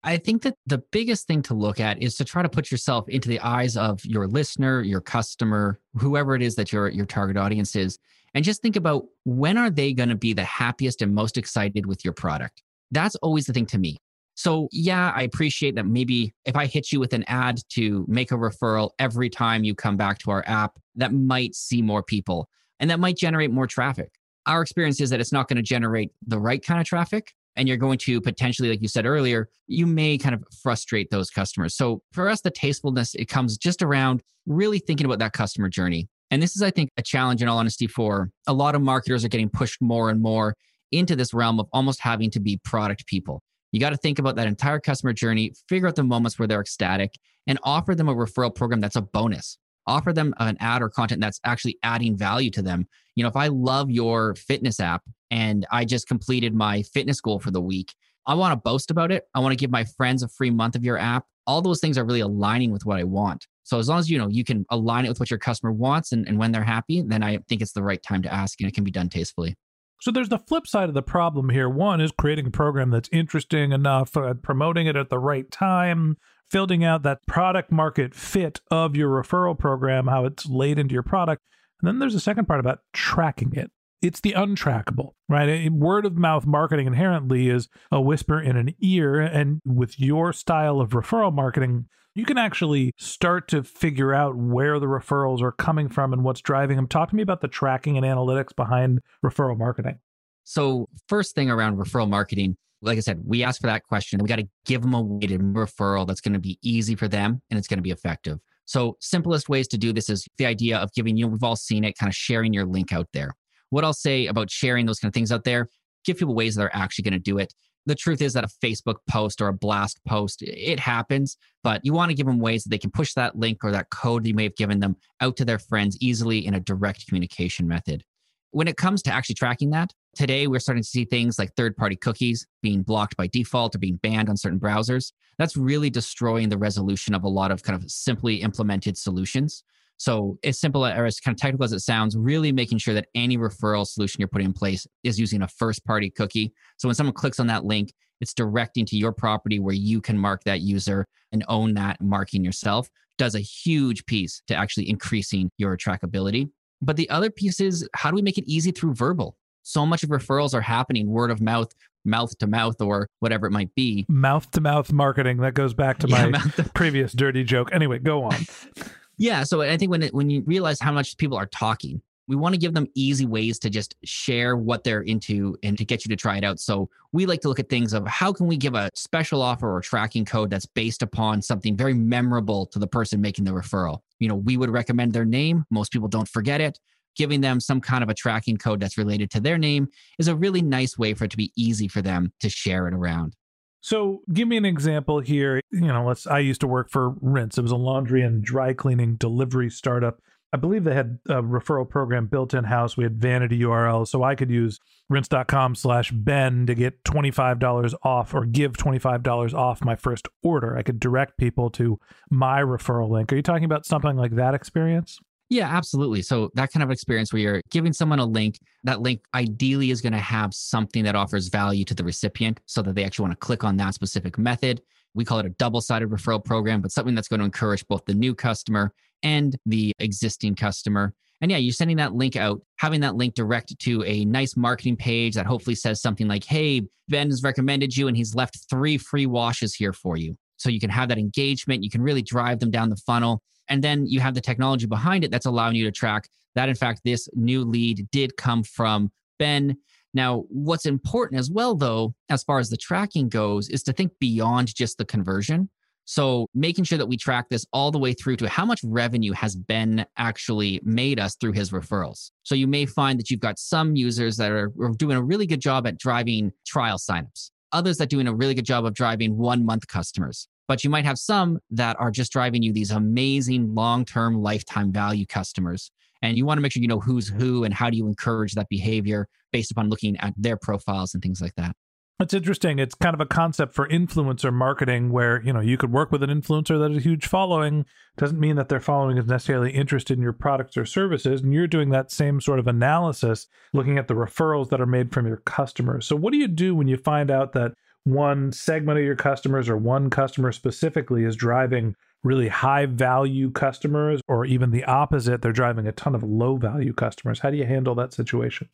I 0.05 0.17
think 0.17 0.43
that 0.43 0.57
the 0.67 0.79
biggest 0.79 1.27
thing 1.27 1.43
to 1.43 1.55
look 1.55 1.79
at 1.79 2.03
is 2.03 2.17
to 2.17 2.25
try 2.25 2.43
to 2.43 2.49
put 2.49 2.71
yourself 2.71 3.09
into 3.09 3.29
the 3.29 3.41
eyes 3.41 3.77
of 3.77 4.05
your 4.05 4.27
listener, 4.27 4.83
your 4.83 5.01
customer, 5.01 5.79
whoever 5.95 6.35
it 6.35 6.43
is 6.43 6.57
that 6.57 6.73
your 6.73 6.89
your 6.89 7.07
target 7.07 7.37
audience 7.37 7.77
is, 7.77 7.99
and 8.35 8.45
just 8.45 8.63
think 8.63 8.77
about 8.77 9.05
when 9.25 9.57
are 9.57 9.71
they 9.71 9.93
going 9.93 10.09
to 10.09 10.17
be 10.17 10.33
the 10.33 10.45
happiest 10.45 11.03
and 11.03 11.15
most 11.15 11.39
excited 11.39 11.87
with 11.87 12.05
your 12.05 12.15
product. 12.15 12.63
That's 12.91 13.15
always 13.17 13.47
the 13.47 13.53
thing 13.53 13.67
to 13.67 13.79
me. 13.79 13.99
So, 14.35 14.69
yeah, 14.73 15.13
I 15.15 15.23
appreciate 15.23 15.77
that 15.77 15.87
maybe 15.87 16.33
if 16.47 16.57
I 16.57 16.67
hit 16.67 16.91
you 16.91 16.99
with 16.99 17.13
an 17.13 17.25
ad 17.29 17.61
to 17.75 18.05
make 18.09 18.33
a 18.33 18.37
referral 18.37 18.91
every 18.99 19.29
time 19.29 19.63
you 19.63 19.75
come 19.75 19.97
back 19.97 20.19
to 20.21 20.31
our 20.31 20.43
app, 20.47 20.79
that 20.97 21.13
might 21.13 21.55
see 21.55 21.83
more 21.83 22.03
people 22.03 22.49
and 22.81 22.91
that 22.91 22.99
might 22.99 23.17
generate 23.17 23.51
more 23.51 23.67
traffic. 23.67 24.11
our 24.47 24.63
experience 24.63 25.01
is 25.01 25.11
that 25.11 25.21
it's 25.21 25.33
not 25.33 25.49
going 25.49 25.57
to 25.57 25.63
generate 25.63 26.11
the 26.27 26.39
right 26.39 26.65
kind 26.65 26.81
of 26.81 26.87
traffic. 26.87 27.33
And 27.57 27.69
you're 27.69 27.77
going 27.77 27.99
to 27.99 28.21
potentially, 28.21 28.71
like 28.71 28.81
you 28.81 28.89
said 28.89 29.07
earlier, 29.07 29.49
you 29.67 29.87
may 29.87 30.17
kind 30.19 30.35
of 30.35 30.43
frustrate 30.63 31.11
those 31.11 31.31
customers. 31.31 31.77
So 31.77 32.03
for 32.13 32.29
us, 32.29 32.41
the 32.41 32.51
tastefulness, 32.51 33.15
it 33.15 33.27
comes 33.27 33.59
just 33.59 33.83
around 33.83 34.23
really 34.47 34.79
thinking 34.79 35.05
about 35.05 35.19
that 35.19 35.33
customer 35.33 35.69
journey. 35.69 36.09
And 36.31 36.43
this 36.43 36.57
is, 36.57 36.63
I 36.63 36.71
think, 36.71 36.89
a 36.97 37.03
challenge 37.03 37.43
in 37.43 37.49
all 37.49 37.59
honesty 37.59 37.87
for 37.87 38.31
a 38.47 38.55
lot 38.55 38.75
of 38.75 38.81
marketers 38.81 39.23
are 39.25 39.29
getting 39.29 39.51
pushed 39.51 39.83
more 39.83 40.09
and 40.09 40.23
more 40.23 40.55
into 40.91 41.15
this 41.15 41.35
realm 41.35 41.61
of 41.61 41.67
almost 41.73 42.01
having 42.01 42.31
to 42.31 42.41
be 42.41 42.59
product 42.65 43.07
people. 43.07 43.43
You 43.71 43.81
got 43.81 43.91
to 43.91 43.97
think 43.97 44.19
about 44.19 44.37
that 44.37 44.47
entire 44.47 44.81
customer 44.81 45.13
journey, 45.13 45.53
figure 45.69 45.89
out 45.89 45.97
the 45.97 46.05
moments 46.05 46.39
where 46.39 46.49
they're 46.49 46.61
ecstatic, 46.61 47.13
and 47.47 47.59
offer 47.63 47.95
them 47.95 48.09
a 48.09 48.15
referral 48.15 48.55
program 48.55 48.81
that's 48.81 48.97
a 48.97 49.03
bonus. 49.03 49.59
Offer 49.87 50.13
them 50.13 50.35
an 50.39 50.57
ad 50.61 50.81
or 50.81 50.89
content 50.89 51.21
that's 51.21 51.41
actually 51.45 51.79
adding 51.83 52.17
value 52.17 52.51
to 52.51 52.63
them. 52.63 52.87
You 53.15 53.25
know, 53.25 53.29
if 53.29 53.37
I 53.37 53.49
love 53.49 53.91
your 53.91 54.35
fitness 54.37 54.79
app 54.79 55.03
and 55.33 55.67
I 55.71 55.87
just 55.87 56.07
completed 56.07 56.55
my 56.55 56.83
fitness 56.83 57.21
goal 57.23 57.41
for 57.41 57.51
the 57.51 57.61
week, 57.61 57.95
I 58.27 58.35
want 58.35 58.53
to 58.53 58.57
boast 58.57 58.91
about 58.91 59.11
it. 59.11 59.25
I 59.35 59.41
want 59.41 59.53
to 59.53 59.57
give 59.57 59.71
my 59.71 59.85
friends 59.85 60.23
a 60.23 60.29
free 60.29 60.51
month 60.51 60.77
of 60.77 60.85
your 60.85 60.99
app. 60.99 61.25
All 61.47 61.63
those 61.63 61.81
things 61.81 61.97
are 61.97 62.05
really 62.05 62.21
aligning 62.21 62.71
with 62.71 62.85
what 62.85 62.99
I 62.99 63.05
want. 63.05 63.47
So 63.65 63.79
as 63.79 63.89
long 63.89 63.99
as 63.99 64.11
you 64.11 64.19
know 64.19 64.29
you 64.29 64.45
can 64.45 64.67
align 64.69 65.07
it 65.07 65.09
with 65.09 65.21
what 65.21 65.31
your 65.31 65.39
customer 65.39 65.73
wants 65.73 66.13
and, 66.13 66.29
and 66.29 66.39
when 66.39 66.53
they're 66.53 66.63
happy, 66.63 67.03
then 67.03 67.23
I 67.23 67.39
think 67.49 67.63
it's 67.63 67.73
the 67.73 67.83
right 67.83 68.03
time 68.03 68.23
to 68.23 68.33
ask 68.33 68.61
and 68.61 68.69
it 68.69 68.75
can 68.75 68.85
be 68.85 68.91
done 68.91 69.09
tastefully. 69.09 69.57
So 70.03 70.11
there's 70.11 70.29
the 70.29 70.39
flip 70.39 70.67
side 70.67 70.89
of 70.91 70.95
the 70.95 71.03
problem 71.03 71.49
here. 71.49 71.69
One 71.69 72.03
is 72.03 72.13
creating 72.13 72.47
a 72.47 72.51
program 72.51 72.91
that's 72.91 73.09
interesting 73.11 73.73
enough, 73.73 74.15
uh, 74.17 74.35
promoting 74.35 74.87
it 74.87 74.97
at 74.97 75.09
the 75.09 75.19
right 75.19 75.51
time, 75.51 76.19
filling 76.51 76.85
out 76.85 77.05
that 77.05 77.27
product 77.27 77.73
market 77.73 78.15
fit 78.15 78.61
of 78.71 78.97
your 78.97 79.09
referral 79.09 79.59
program, 79.59 80.09
how 80.09 80.27
it's 80.27 80.45
laid 80.45 80.79
into 80.79 80.93
your 80.93 81.03
product. 81.03 81.41
And 81.81 81.89
then 81.89 82.01
there's 82.01 82.15
a 82.15 82.21
second 82.21 82.47
part 82.47 82.61
about 82.61 82.81
tracking 82.93 83.55
it. 83.55 83.71
It's 84.03 84.21
the 84.21 84.33
untrackable, 84.33 85.11
right? 85.29 85.71
Word 85.71 86.05
of 86.05 86.19
mouth 86.19 86.45
marketing 86.45 86.89
inherently 86.89 87.49
is 87.49 87.69
a 87.93 88.01
whisper 88.01 88.41
in 88.41 88.57
an 88.57 88.75
ear. 88.81 89.21
And 89.21 89.61
with 89.65 90.01
your 90.01 90.33
style 90.33 90.81
of 90.81 90.91
referral 90.91 91.33
marketing, 91.33 91.87
you 92.15 92.25
can 92.25 92.37
actually 92.37 92.93
start 92.99 93.47
to 93.49 93.63
figure 93.63 94.13
out 94.13 94.37
where 94.37 94.81
the 94.81 94.87
referrals 94.87 95.41
are 95.41 95.53
coming 95.53 95.89
from 95.89 96.13
and 96.13 96.25
what's 96.25 96.41
driving 96.41 96.77
them. 96.77 96.89
Talk 96.89 97.11
to 97.11 97.17
me 97.17 97.23
about 97.23 97.41
the 97.41 97.49
tracking 97.49 97.97
and 97.97 98.05
analytics 98.05 98.55
behind 98.55 99.01
referral 99.25 99.57
marketing. 99.57 100.01
So, 100.45 100.89
first 101.09 101.37
thing 101.37 101.49
around 101.49 101.79
referral 101.79 102.11
marketing, 102.11 102.57
like 102.83 102.99
I 102.99 103.01
said, 103.01 103.23
we 103.25 103.45
ask 103.45 103.61
for 103.61 103.69
that 103.69 103.85
question. 103.85 104.19
We 104.21 104.29
got 104.29 104.41
to 104.41 104.49
give 104.67 104.83
them 104.83 104.95
a 104.95 105.01
weighted 105.01 105.41
referral 105.41 106.07
that's 106.07 106.21
going 106.21 106.35
to 106.35 106.41
be 106.41 106.59
easy 106.63 106.97
for 106.97 107.07
them 107.07 107.41
and 107.49 107.57
it's 107.57 107.69
going 107.69 107.79
to 107.79 107.83
be 107.83 107.93
effective. 107.93 108.41
So, 108.65 108.97
simplest 109.01 109.49
ways 109.49 109.69
to 109.69 109.79
do 109.79 109.93
this 109.93 110.11
is 110.11 110.27
the 110.39 110.47
idea 110.47 110.79
of 110.79 110.93
giving 110.93 111.17
you, 111.17 111.29
we've 111.29 111.45
all 111.45 111.57
seen 111.57 111.85
it, 111.85 111.97
kind 111.97 112.11
of 112.11 112.17
sharing 112.17 112.53
your 112.53 112.67
link 112.67 112.93
out 112.93 113.07
there. 113.13 113.33
What 113.73 113.85
I'll 113.85 113.93
say 113.93 114.27
about 114.27 114.51
sharing 114.51 114.87
those 114.87 114.99
kind 114.99 115.11
of 115.11 115.15
things 115.15 115.33
out 115.33 115.45
there, 115.45 115.69
give 116.05 116.19
people 116.19 116.35
ways 116.35 116.55
that 116.55 116.61
they're 116.61 116.77
actually 116.77 117.05
going 117.05 117.13
to 117.15 117.19
do 117.19 117.39
it 117.39 117.53
the 117.87 117.95
truth 117.95 118.23
is 118.23 118.33
that 118.35 118.45
a 118.45 118.49
Facebook 118.65 118.97
post 119.09 119.41
or 119.41 119.49
a 119.49 119.53
blast 119.53 120.01
post, 120.07 120.43
it 120.43 120.79
happens, 120.79 121.37
but 121.65 121.81
you 121.85 121.93
want 121.93 122.11
to 122.11 122.15
give 122.15 122.27
them 122.27 122.39
ways 122.39 122.65
that 122.65 122.71
they 122.71 122.79
can 122.79 122.91
push 122.91 123.15
that 123.15 123.37
link 123.37 123.65
or 123.65 123.73
that 123.73 123.91
code 123.91 124.27
you 124.27 124.35
may 124.35 124.45
have 124.45 124.57
given 124.57 124.81
them 124.81 124.97
out 125.21 125.37
to 125.39 125.45
their 125.45 125.59
friends 125.59 125.97
easily 126.01 126.47
in 126.47 126.55
a 126.55 126.61
direct 126.61 127.07
communication 127.07 127.67
method. 127.67 128.05
When 128.53 128.69
it 128.69 128.77
comes 128.77 129.03
to 129.03 129.13
actually 129.13 129.35
tracking 129.35 129.71
that, 129.71 129.93
today 130.15 130.47
we're 130.47 130.61
starting 130.61 130.83
to 130.83 130.89
see 130.89 131.05
things 131.05 131.39
like 131.39 131.55
third 131.57 131.77
party 131.77 131.97
cookies 131.97 132.47
being 132.63 132.83
blocked 132.83 133.17
by 133.17 133.27
default 133.27 133.75
or 133.75 133.79
being 133.79 133.97
banned 133.97 134.29
on 134.29 134.37
certain 134.37 134.61
browsers. 134.61 135.13
That's 135.39 135.57
really 135.57 135.91
destroying 135.91 136.51
the 136.51 136.59
resolution 136.59 137.15
of 137.15 137.25
a 137.25 137.29
lot 137.29 137.51
of 137.51 137.63
kind 137.63 137.83
of 137.83 137.91
simply 137.91 138.37
implemented 138.43 138.99
solutions. 138.99 139.65
So, 139.99 140.39
as 140.43 140.59
simple 140.59 140.85
or 140.85 141.07
as 141.07 141.21
kind 141.21 141.35
of 141.35 141.41
technical 141.41 141.65
as 141.65 141.73
it 141.73 141.81
sounds, 141.81 142.17
really 142.17 142.51
making 142.51 142.79
sure 142.79 142.95
that 142.95 143.07
any 143.15 143.39
referral 143.39 143.87
solution 143.87 144.21
you're 144.21 144.29
putting 144.29 144.49
in 144.49 144.53
place 144.53 144.87
is 145.05 145.19
using 145.19 145.43
a 145.43 145.49
first 145.49 145.85
party 145.85 146.11
cookie. 146.11 146.53
So, 146.79 146.89
when 146.89 146.95
someone 146.95 147.15
clicks 147.15 147.39
on 147.39 147.47
that 147.49 147.65
link, 147.65 147.93
it's 148.21 148.35
directing 148.35 148.87
to 148.87 148.97
your 148.97 149.13
property 149.13 149.59
where 149.59 149.75
you 149.75 150.01
can 150.01 150.19
mark 150.19 150.45
that 150.45 150.61
user 150.61 151.07
and 151.33 151.45
own 151.49 151.75
that 151.75 152.01
marking 152.01 152.45
yourself. 152.45 152.89
Does 153.19 153.35
a 153.35 153.41
huge 153.41 154.07
piece 154.07 154.43
to 154.49 154.55
actually 154.55 154.89
increasing 154.89 155.51
your 155.59 155.77
trackability. 155.77 156.49
But 156.81 156.97
the 156.97 157.09
other 157.11 157.31
piece 157.31 157.61
is 157.61 157.89
how 157.95 158.11
do 158.11 158.17
we 158.17 158.23
make 158.23 158.39
it 158.39 158.45
easy 158.47 158.73
through 158.73 158.95
verbal? 158.95 159.37
So 159.63 159.87
much 159.87 160.03
of 160.03 160.11
referrals 160.11 160.55
are 160.55 160.61
happening 160.61 161.09
word 161.09 161.31
of 161.31 161.41
mouth, 161.41 161.69
mouth 162.05 162.37
to 162.39 162.47
mouth, 162.47 162.81
or 162.81 163.09
whatever 163.21 163.47
it 163.47 163.53
might 163.53 163.73
be. 163.77 164.05
Mouth 164.09 164.51
to 164.53 164.61
mouth 164.61 164.93
marketing. 164.93 165.39
That 165.39 165.55
goes 165.55 165.75
back 165.75 165.99
to 165.99 166.09
yeah, 166.09 166.27
my 166.27 166.41
previous 166.75 167.13
dirty 167.13 167.45
joke. 167.45 167.71
Anyway, 167.73 167.99
go 168.01 168.25
on. 168.25 168.35
Yeah. 169.23 169.45
So 169.45 169.63
I 169.63 169.77
think 169.77 169.93
when 169.93 170.03
it, 170.03 170.13
when 170.13 170.31
you 170.31 170.43
realize 170.47 170.81
how 170.81 170.91
much 170.91 171.17
people 171.17 171.39
are 171.39 171.47
talking, 171.47 172.03
we 172.27 172.35
want 172.35 172.55
to 172.55 172.59
give 172.59 172.75
them 172.75 172.89
easy 172.97 173.25
ways 173.25 173.57
to 173.61 173.71
just 173.71 173.95
share 174.03 174.57
what 174.57 174.83
they're 174.83 175.03
into 175.03 175.57
and 175.63 175.79
to 175.79 175.85
get 175.85 176.05
you 176.05 176.09
to 176.09 176.17
try 176.17 176.39
it 176.39 176.43
out. 176.43 176.59
So 176.59 176.91
we 177.13 177.25
like 177.27 177.41
to 177.43 177.49
look 177.49 177.61
at 177.61 177.69
things 177.69 177.93
of 177.93 178.05
how 178.09 178.33
can 178.33 178.49
we 178.49 178.57
give 178.57 178.75
a 178.75 178.91
special 178.95 179.41
offer 179.41 179.73
or 179.73 179.81
tracking 179.81 180.25
code 180.25 180.51
that's 180.51 180.67
based 180.67 181.03
upon 181.03 181.41
something 181.41 181.77
very 181.77 181.95
memorable 181.95 182.67
to 182.67 182.81
the 182.81 182.89
person 182.89 183.21
making 183.21 183.45
the 183.45 183.53
referral. 183.53 184.01
You 184.19 184.27
know, 184.27 184.35
we 184.35 184.57
would 184.57 184.71
recommend 184.71 185.13
their 185.13 185.25
name. 185.25 185.67
Most 185.71 185.93
people 185.93 186.09
don't 186.09 186.29
forget 186.29 186.61
it. 186.61 186.81
Giving 187.15 187.43
them 187.43 187.61
some 187.61 187.81
kind 187.81 188.03
of 188.03 188.09
a 188.09 188.15
tracking 188.15 188.57
code 188.57 188.81
that's 188.81 188.99
related 188.99 189.31
to 189.33 189.41
their 189.41 189.57
name 189.57 189.87
is 190.19 190.27
a 190.27 190.35
really 190.35 190.63
nice 190.63 190.99
way 190.99 191.15
for 191.15 191.27
it 191.27 191.31
to 191.31 191.37
be 191.37 191.53
easy 191.57 191.87
for 191.87 192.03
them 192.03 192.33
to 192.41 192.49
share 192.49 192.89
it 192.89 192.95
around. 192.95 193.37
So, 193.83 194.23
give 194.33 194.47
me 194.47 194.57
an 194.57 194.65
example 194.65 195.21
here. 195.21 195.61
You 195.71 195.89
know, 195.89 196.07
let's. 196.07 196.27
I 196.27 196.39
used 196.39 196.61
to 196.61 196.69
work 196.69 196.89
for 196.89 197.11
Rinse. 197.21 197.59
It 197.59 197.63
was 197.63 197.73
a 197.73 197.77
laundry 197.77 198.23
and 198.23 198.43
dry 198.43 198.73
cleaning 198.73 199.17
delivery 199.17 199.69
startup. 199.71 200.21
I 200.55 200.59
believe 200.59 200.85
they 200.85 200.95
had 200.95 201.19
a 201.29 201.43
referral 201.43 201.89
program 201.89 202.27
built 202.27 202.53
in 202.53 202.65
house. 202.65 202.97
We 202.97 203.05
had 203.05 203.21
vanity 203.21 203.59
URLs, 203.61 204.09
so 204.09 204.23
I 204.23 204.35
could 204.35 204.51
use 204.51 204.79
rinse.com 205.09 205.75
slash 205.75 206.11
Ben 206.11 206.67
to 206.67 206.75
get 206.75 207.03
$25 207.05 207.95
off 208.03 208.35
or 208.35 208.45
give 208.45 208.75
$25 208.75 209.55
off 209.55 209.83
my 209.83 209.97
first 209.97 210.29
order. 210.43 210.77
I 210.77 210.83
could 210.83 211.01
direct 211.01 211.39
people 211.39 211.71
to 211.71 211.99
my 212.31 212.61
referral 212.61 213.11
link. 213.11 213.33
Are 213.33 213.37
you 213.37 213.43
talking 213.43 213.65
about 213.65 213.87
something 213.87 214.17
like 214.17 214.37
that 214.37 214.55
experience? 214.55 215.19
Yeah, 215.53 215.69
absolutely. 215.69 216.23
So 216.23 216.51
that 216.55 216.73
kind 216.73 216.83
of 216.83 216.91
experience 216.91 217.31
where 217.31 217.43
you're 217.43 217.61
giving 217.71 217.93
someone 217.93 218.19
a 218.19 218.25
link, 218.25 218.59
that 218.85 219.03
link 219.03 219.21
ideally 219.35 219.91
is 219.91 220.01
going 220.01 220.15
to 220.15 220.19
have 220.19 220.55
something 220.55 221.05
that 221.05 221.15
offers 221.15 221.49
value 221.49 221.85
to 221.85 221.95
the 221.95 222.03
recipient 222.03 222.59
so 222.65 222.81
that 222.81 222.95
they 222.95 223.05
actually 223.05 223.25
want 223.25 223.39
to 223.39 223.47
click 223.47 223.63
on 223.63 223.77
that 223.77 223.93
specific 223.93 224.39
method. 224.39 224.81
We 225.13 225.27
call 225.27 225.41
it 225.41 225.45
a 225.45 225.51
double-sided 225.51 226.09
referral 226.09 226.43
program, 226.43 226.81
but 226.81 226.91
something 226.91 227.15
that's 227.15 227.29
going 227.29 227.41
to 227.41 227.45
encourage 227.45 227.87
both 227.87 228.03
the 228.07 228.15
new 228.15 228.35
customer 228.35 228.95
and 229.23 229.55
the 229.67 229.93
existing 229.99 230.55
customer. 230.55 231.13
And 231.43 231.51
yeah, 231.51 231.59
you're 231.59 231.75
sending 231.75 231.99
that 231.99 232.15
link 232.15 232.35
out, 232.35 232.63
having 232.79 233.03
that 233.03 233.17
link 233.17 233.35
direct 233.35 233.79
to 233.79 234.03
a 234.05 234.25
nice 234.25 234.57
marketing 234.57 234.97
page 234.97 235.35
that 235.35 235.45
hopefully 235.45 235.77
says 235.77 236.01
something 236.01 236.29
like, 236.29 236.45
Hey, 236.45 236.81
Ben 237.11 237.29
has 237.29 237.43
recommended 237.43 237.95
you 237.95 238.09
and 238.09 238.17
he's 238.17 238.35
left 238.35 238.57
three 238.71 238.97
free 238.97 239.27
washes 239.27 239.75
here 239.75 239.93
for 239.93 240.17
you. 240.17 240.35
So 240.63 240.71
you 240.71 240.81
can 240.81 240.91
have 240.91 241.09
that 241.09 241.19
engagement. 241.19 241.83
You 241.83 241.91
can 241.91 242.03
really 242.03 242.23
drive 242.23 242.61
them 242.61 242.71
down 242.71 242.89
the 242.89 242.97
funnel. 242.97 243.43
And 243.69 243.83
then 243.83 244.07
you 244.07 244.21
have 244.21 244.35
the 244.35 244.41
technology 244.41 244.87
behind 244.87 245.25
it 245.25 245.31
that's 245.31 245.47
allowing 245.47 245.77
you 245.77 245.85
to 245.85 245.93
track 245.93 246.29
that, 246.55 246.69
in 246.69 246.75
fact, 246.75 247.01
this 247.05 247.29
new 247.35 247.65
lead 247.65 248.09
did 248.11 248.37
come 248.37 248.63
from 248.63 249.11
Ben. 249.39 249.77
Now, 250.15 250.45
what's 250.49 250.87
important 250.87 251.39
as 251.39 251.51
well, 251.51 251.75
though, 251.75 252.15
as 252.29 252.45
far 252.45 252.59
as 252.59 252.69
the 252.69 252.77
tracking 252.77 253.29
goes, 253.29 253.69
is 253.69 253.83
to 253.85 253.93
think 253.93 254.13
beyond 254.21 254.75
just 254.75 254.99
the 254.99 255.05
conversion. 255.05 255.71
So, 256.05 256.49
making 256.53 256.85
sure 256.85 256.99
that 256.99 257.07
we 257.07 257.17
track 257.17 257.47
this 257.49 257.65
all 257.73 257.91
the 257.91 257.99
way 257.99 258.13
through 258.13 258.37
to 258.37 258.49
how 258.49 258.67
much 258.67 258.81
revenue 258.85 259.33
has 259.33 259.57
Ben 259.57 260.05
actually 260.19 260.81
made 260.83 261.19
us 261.21 261.37
through 261.37 261.53
his 261.53 261.71
referrals. 261.71 262.33
So, 262.43 262.55
you 262.55 262.67
may 262.67 262.85
find 262.87 263.19
that 263.19 263.31
you've 263.31 263.41
got 263.41 263.59
some 263.59 263.97
users 263.97 264.37
that 264.37 264.51
are, 264.51 264.73
are 264.81 264.91
doing 264.91 265.17
a 265.17 265.23
really 265.23 265.47
good 265.47 265.61
job 265.61 265.87
at 265.87 265.99
driving 265.99 266.53
trial 266.67 266.99
signups, 266.99 267.53
others 267.71 267.99
that 267.99 268.11
doing 268.11 268.27
a 268.27 268.35
really 268.35 268.55
good 268.55 268.67
job 268.67 268.85
of 268.85 268.95
driving 268.95 269.39
one 269.39 269.65
month 269.65 269.87
customers 269.87 270.49
but 270.69 270.85
you 270.85 270.91
might 270.91 271.05
have 271.05 271.19
some 271.19 271.59
that 271.71 271.99
are 271.99 272.11
just 272.11 272.33
driving 272.33 272.63
you 272.63 272.73
these 272.73 272.91
amazing 272.91 273.75
long-term 273.75 274.41
lifetime 274.41 274.93
value 274.93 275.27
customers 275.27 275.91
and 276.23 276.37
you 276.37 276.47
want 276.47 276.57
to 276.57 276.63
make 276.63 276.73
sure 276.73 276.81
you 276.81 276.89
know 276.89 277.01
who's 277.01 277.29
who 277.29 277.65
and 277.65 277.75
how 277.75 277.91
do 277.91 277.97
you 277.97 278.07
encourage 278.07 278.55
that 278.55 278.69
behavior 278.69 279.29
based 279.53 279.71
upon 279.71 279.89
looking 279.89 280.17
at 280.19 280.33
their 280.37 280.57
profiles 280.57 281.15
and 281.15 281.23
things 281.23 281.41
like 281.41 281.55
that 281.57 281.75
it's 282.23 282.35
interesting. 282.35 282.79
It's 282.79 282.95
kind 282.95 283.15
of 283.15 283.21
a 283.21 283.27
concept 283.27 283.75
for 283.75 283.89
influencer 283.89 284.53
marketing 284.53 285.11
where, 285.11 285.43
you 285.43 285.53
know, 285.53 285.61
you 285.61 285.77
could 285.77 285.91
work 285.91 286.13
with 286.13 286.23
an 286.23 286.31
influencer 286.31 286.79
that 286.79 286.91
has 286.91 286.99
a 286.99 287.03
huge 287.03 287.27
following. 287.27 287.85
Doesn't 288.17 288.39
mean 288.39 288.55
that 288.57 288.69
their 288.69 288.81
following 288.81 289.19
is 289.19 289.27
necessarily 289.27 289.73
interested 289.73 290.17
in 290.17 290.23
your 290.23 290.33
products 290.33 290.77
or 290.77 290.85
services. 290.85 291.43
And 291.43 291.53
you're 291.53 291.67
doing 291.67 291.91
that 291.91 292.13
same 292.13 292.41
sort 292.41 292.61
of 292.61 292.69
analysis, 292.69 293.49
looking 293.73 293.99
at 293.99 294.07
the 294.07 294.15
referrals 294.15 294.69
that 294.71 294.81
are 294.81 294.87
made 294.87 295.13
from 295.13 295.27
your 295.27 295.39
customers. 295.39 296.07
So 296.07 296.15
what 296.15 296.33
do 296.33 296.39
you 296.39 296.49
do 296.49 296.77
when 296.77 296.87
you 296.87 296.97
find 296.97 297.31
out 297.31 297.55
that 297.55 297.73
one 298.05 298.53
segment 298.53 298.99
of 298.99 299.05
your 299.05 299.17
customers 299.17 299.69
or 299.69 299.77
one 299.77 300.11
customer 300.11 300.53
specifically 300.53 301.25
is 301.25 301.37
driving 301.37 301.95
really 302.23 302.49
high 302.49 302.87
value 302.87 303.51
customers, 303.51 304.21
or 304.29 304.45
even 304.45 304.71
the 304.71 304.85
opposite, 304.85 305.43
they're 305.43 305.53
driving 305.53 305.87
a 305.87 305.93
ton 305.93 306.15
of 306.15 306.23
low 306.23 306.57
value 306.57 306.93
customers. 306.93 307.41
How 307.41 307.51
do 307.51 307.57
you 307.57 307.67
handle 307.67 307.95
that 307.97 308.13
situation? 308.13 308.69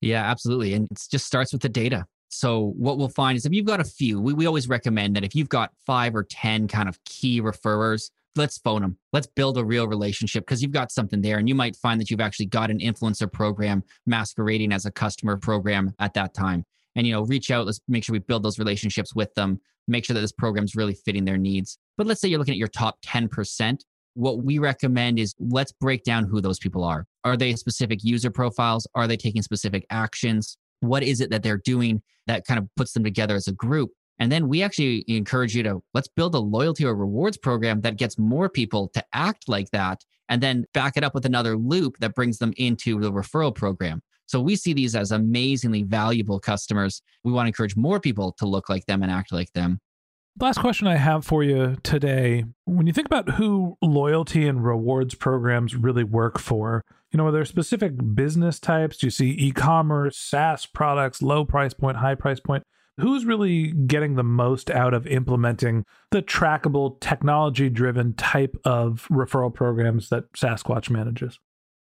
Yeah, 0.00 0.22
absolutely. 0.22 0.74
And 0.74 0.88
it 0.90 1.00
just 1.10 1.26
starts 1.26 1.52
with 1.52 1.62
the 1.62 1.68
data. 1.68 2.06
So, 2.28 2.72
what 2.78 2.98
we'll 2.98 3.08
find 3.08 3.36
is 3.36 3.44
if 3.44 3.52
you've 3.52 3.66
got 3.66 3.80
a 3.80 3.84
few, 3.84 4.20
we, 4.20 4.32
we 4.32 4.46
always 4.46 4.68
recommend 4.68 5.16
that 5.16 5.24
if 5.24 5.34
you've 5.34 5.48
got 5.48 5.70
five 5.86 6.14
or 6.14 6.24
10 6.24 6.66
kind 6.66 6.88
of 6.88 6.98
key 7.04 7.42
referrers, 7.42 8.10
let's 8.36 8.58
phone 8.58 8.82
them. 8.82 8.96
Let's 9.12 9.26
build 9.26 9.58
a 9.58 9.64
real 9.64 9.86
relationship 9.86 10.46
because 10.46 10.62
you've 10.62 10.72
got 10.72 10.90
something 10.90 11.20
there. 11.20 11.38
And 11.38 11.48
you 11.48 11.54
might 11.54 11.76
find 11.76 12.00
that 12.00 12.10
you've 12.10 12.20
actually 12.20 12.46
got 12.46 12.70
an 12.70 12.78
influencer 12.78 13.30
program 13.30 13.84
masquerading 14.06 14.72
as 14.72 14.86
a 14.86 14.90
customer 14.90 15.36
program 15.36 15.94
at 15.98 16.14
that 16.14 16.32
time. 16.32 16.64
And, 16.94 17.06
you 17.06 17.12
know, 17.12 17.22
reach 17.22 17.50
out. 17.50 17.66
Let's 17.66 17.80
make 17.88 18.04
sure 18.04 18.12
we 18.12 18.18
build 18.18 18.42
those 18.42 18.58
relationships 18.58 19.14
with 19.14 19.32
them, 19.34 19.60
make 19.88 20.04
sure 20.04 20.14
that 20.14 20.20
this 20.20 20.32
program's 20.32 20.76
really 20.76 20.94
fitting 20.94 21.24
their 21.24 21.38
needs. 21.38 21.78
But 21.96 22.06
let's 22.06 22.20
say 22.20 22.28
you're 22.28 22.38
looking 22.38 22.52
at 22.52 22.58
your 22.58 22.68
top 22.68 22.98
10%. 23.02 23.78
What 24.14 24.44
we 24.44 24.58
recommend 24.58 25.18
is 25.18 25.34
let's 25.38 25.72
break 25.72 26.04
down 26.04 26.24
who 26.24 26.40
those 26.40 26.58
people 26.58 26.84
are. 26.84 27.06
Are 27.24 27.36
they 27.36 27.54
specific 27.54 28.00
user 28.02 28.30
profiles? 28.30 28.86
Are 28.94 29.06
they 29.06 29.16
taking 29.16 29.40
specific 29.40 29.86
actions? 29.88 30.58
What 30.80 31.02
is 31.02 31.20
it 31.20 31.30
that 31.30 31.42
they're 31.42 31.58
doing 31.64 32.02
that 32.26 32.46
kind 32.46 32.58
of 32.58 32.68
puts 32.76 32.92
them 32.92 33.04
together 33.04 33.34
as 33.34 33.48
a 33.48 33.52
group? 33.52 33.90
And 34.18 34.30
then 34.30 34.48
we 34.48 34.62
actually 34.62 35.04
encourage 35.08 35.56
you 35.56 35.62
to 35.62 35.82
let's 35.94 36.08
build 36.08 36.34
a 36.34 36.38
loyalty 36.38 36.84
or 36.84 36.94
rewards 36.94 37.38
program 37.38 37.80
that 37.80 37.96
gets 37.96 38.18
more 38.18 38.48
people 38.48 38.88
to 38.94 39.02
act 39.14 39.48
like 39.48 39.70
that 39.70 40.04
and 40.28 40.42
then 40.42 40.64
back 40.72 40.96
it 40.96 41.04
up 41.04 41.14
with 41.14 41.26
another 41.26 41.56
loop 41.56 41.96
that 41.98 42.14
brings 42.14 42.38
them 42.38 42.52
into 42.56 43.00
the 43.00 43.10
referral 43.10 43.54
program. 43.54 44.02
So 44.26 44.40
we 44.40 44.56
see 44.56 44.72
these 44.72 44.94
as 44.94 45.12
amazingly 45.12 45.82
valuable 45.82 46.40
customers. 46.40 47.02
We 47.24 47.32
want 47.32 47.46
to 47.46 47.48
encourage 47.48 47.76
more 47.76 48.00
people 48.00 48.32
to 48.38 48.46
look 48.46 48.68
like 48.68 48.86
them 48.86 49.02
and 49.02 49.10
act 49.10 49.32
like 49.32 49.52
them. 49.52 49.80
Last 50.40 50.58
question 50.58 50.86
I 50.86 50.96
have 50.96 51.26
for 51.26 51.42
you 51.42 51.76
today. 51.82 52.44
When 52.64 52.86
you 52.86 52.92
think 52.94 53.06
about 53.06 53.30
who 53.30 53.76
loyalty 53.82 54.48
and 54.48 54.64
rewards 54.64 55.14
programs 55.14 55.76
really 55.76 56.04
work 56.04 56.38
for, 56.38 56.84
you 57.10 57.18
know, 57.18 57.26
are 57.26 57.32
there 57.32 57.44
specific 57.44 57.92
business 58.14 58.58
types? 58.58 58.96
Do 58.96 59.08
you 59.08 59.10
see 59.10 59.32
e 59.32 59.52
commerce, 59.52 60.16
SaaS 60.16 60.64
products, 60.64 61.20
low 61.20 61.44
price 61.44 61.74
point, 61.74 61.98
high 61.98 62.14
price 62.14 62.40
point? 62.40 62.62
who's 62.98 63.24
really 63.24 63.72
getting 63.72 64.14
the 64.14 64.24
most 64.24 64.70
out 64.70 64.94
of 64.94 65.06
implementing 65.06 65.84
the 66.10 66.22
trackable 66.22 67.00
technology 67.00 67.70
driven 67.70 68.14
type 68.14 68.56
of 68.64 69.06
referral 69.10 69.52
programs 69.52 70.08
that 70.10 70.32
SaaSquatch 70.32 70.90
manages? 70.90 71.38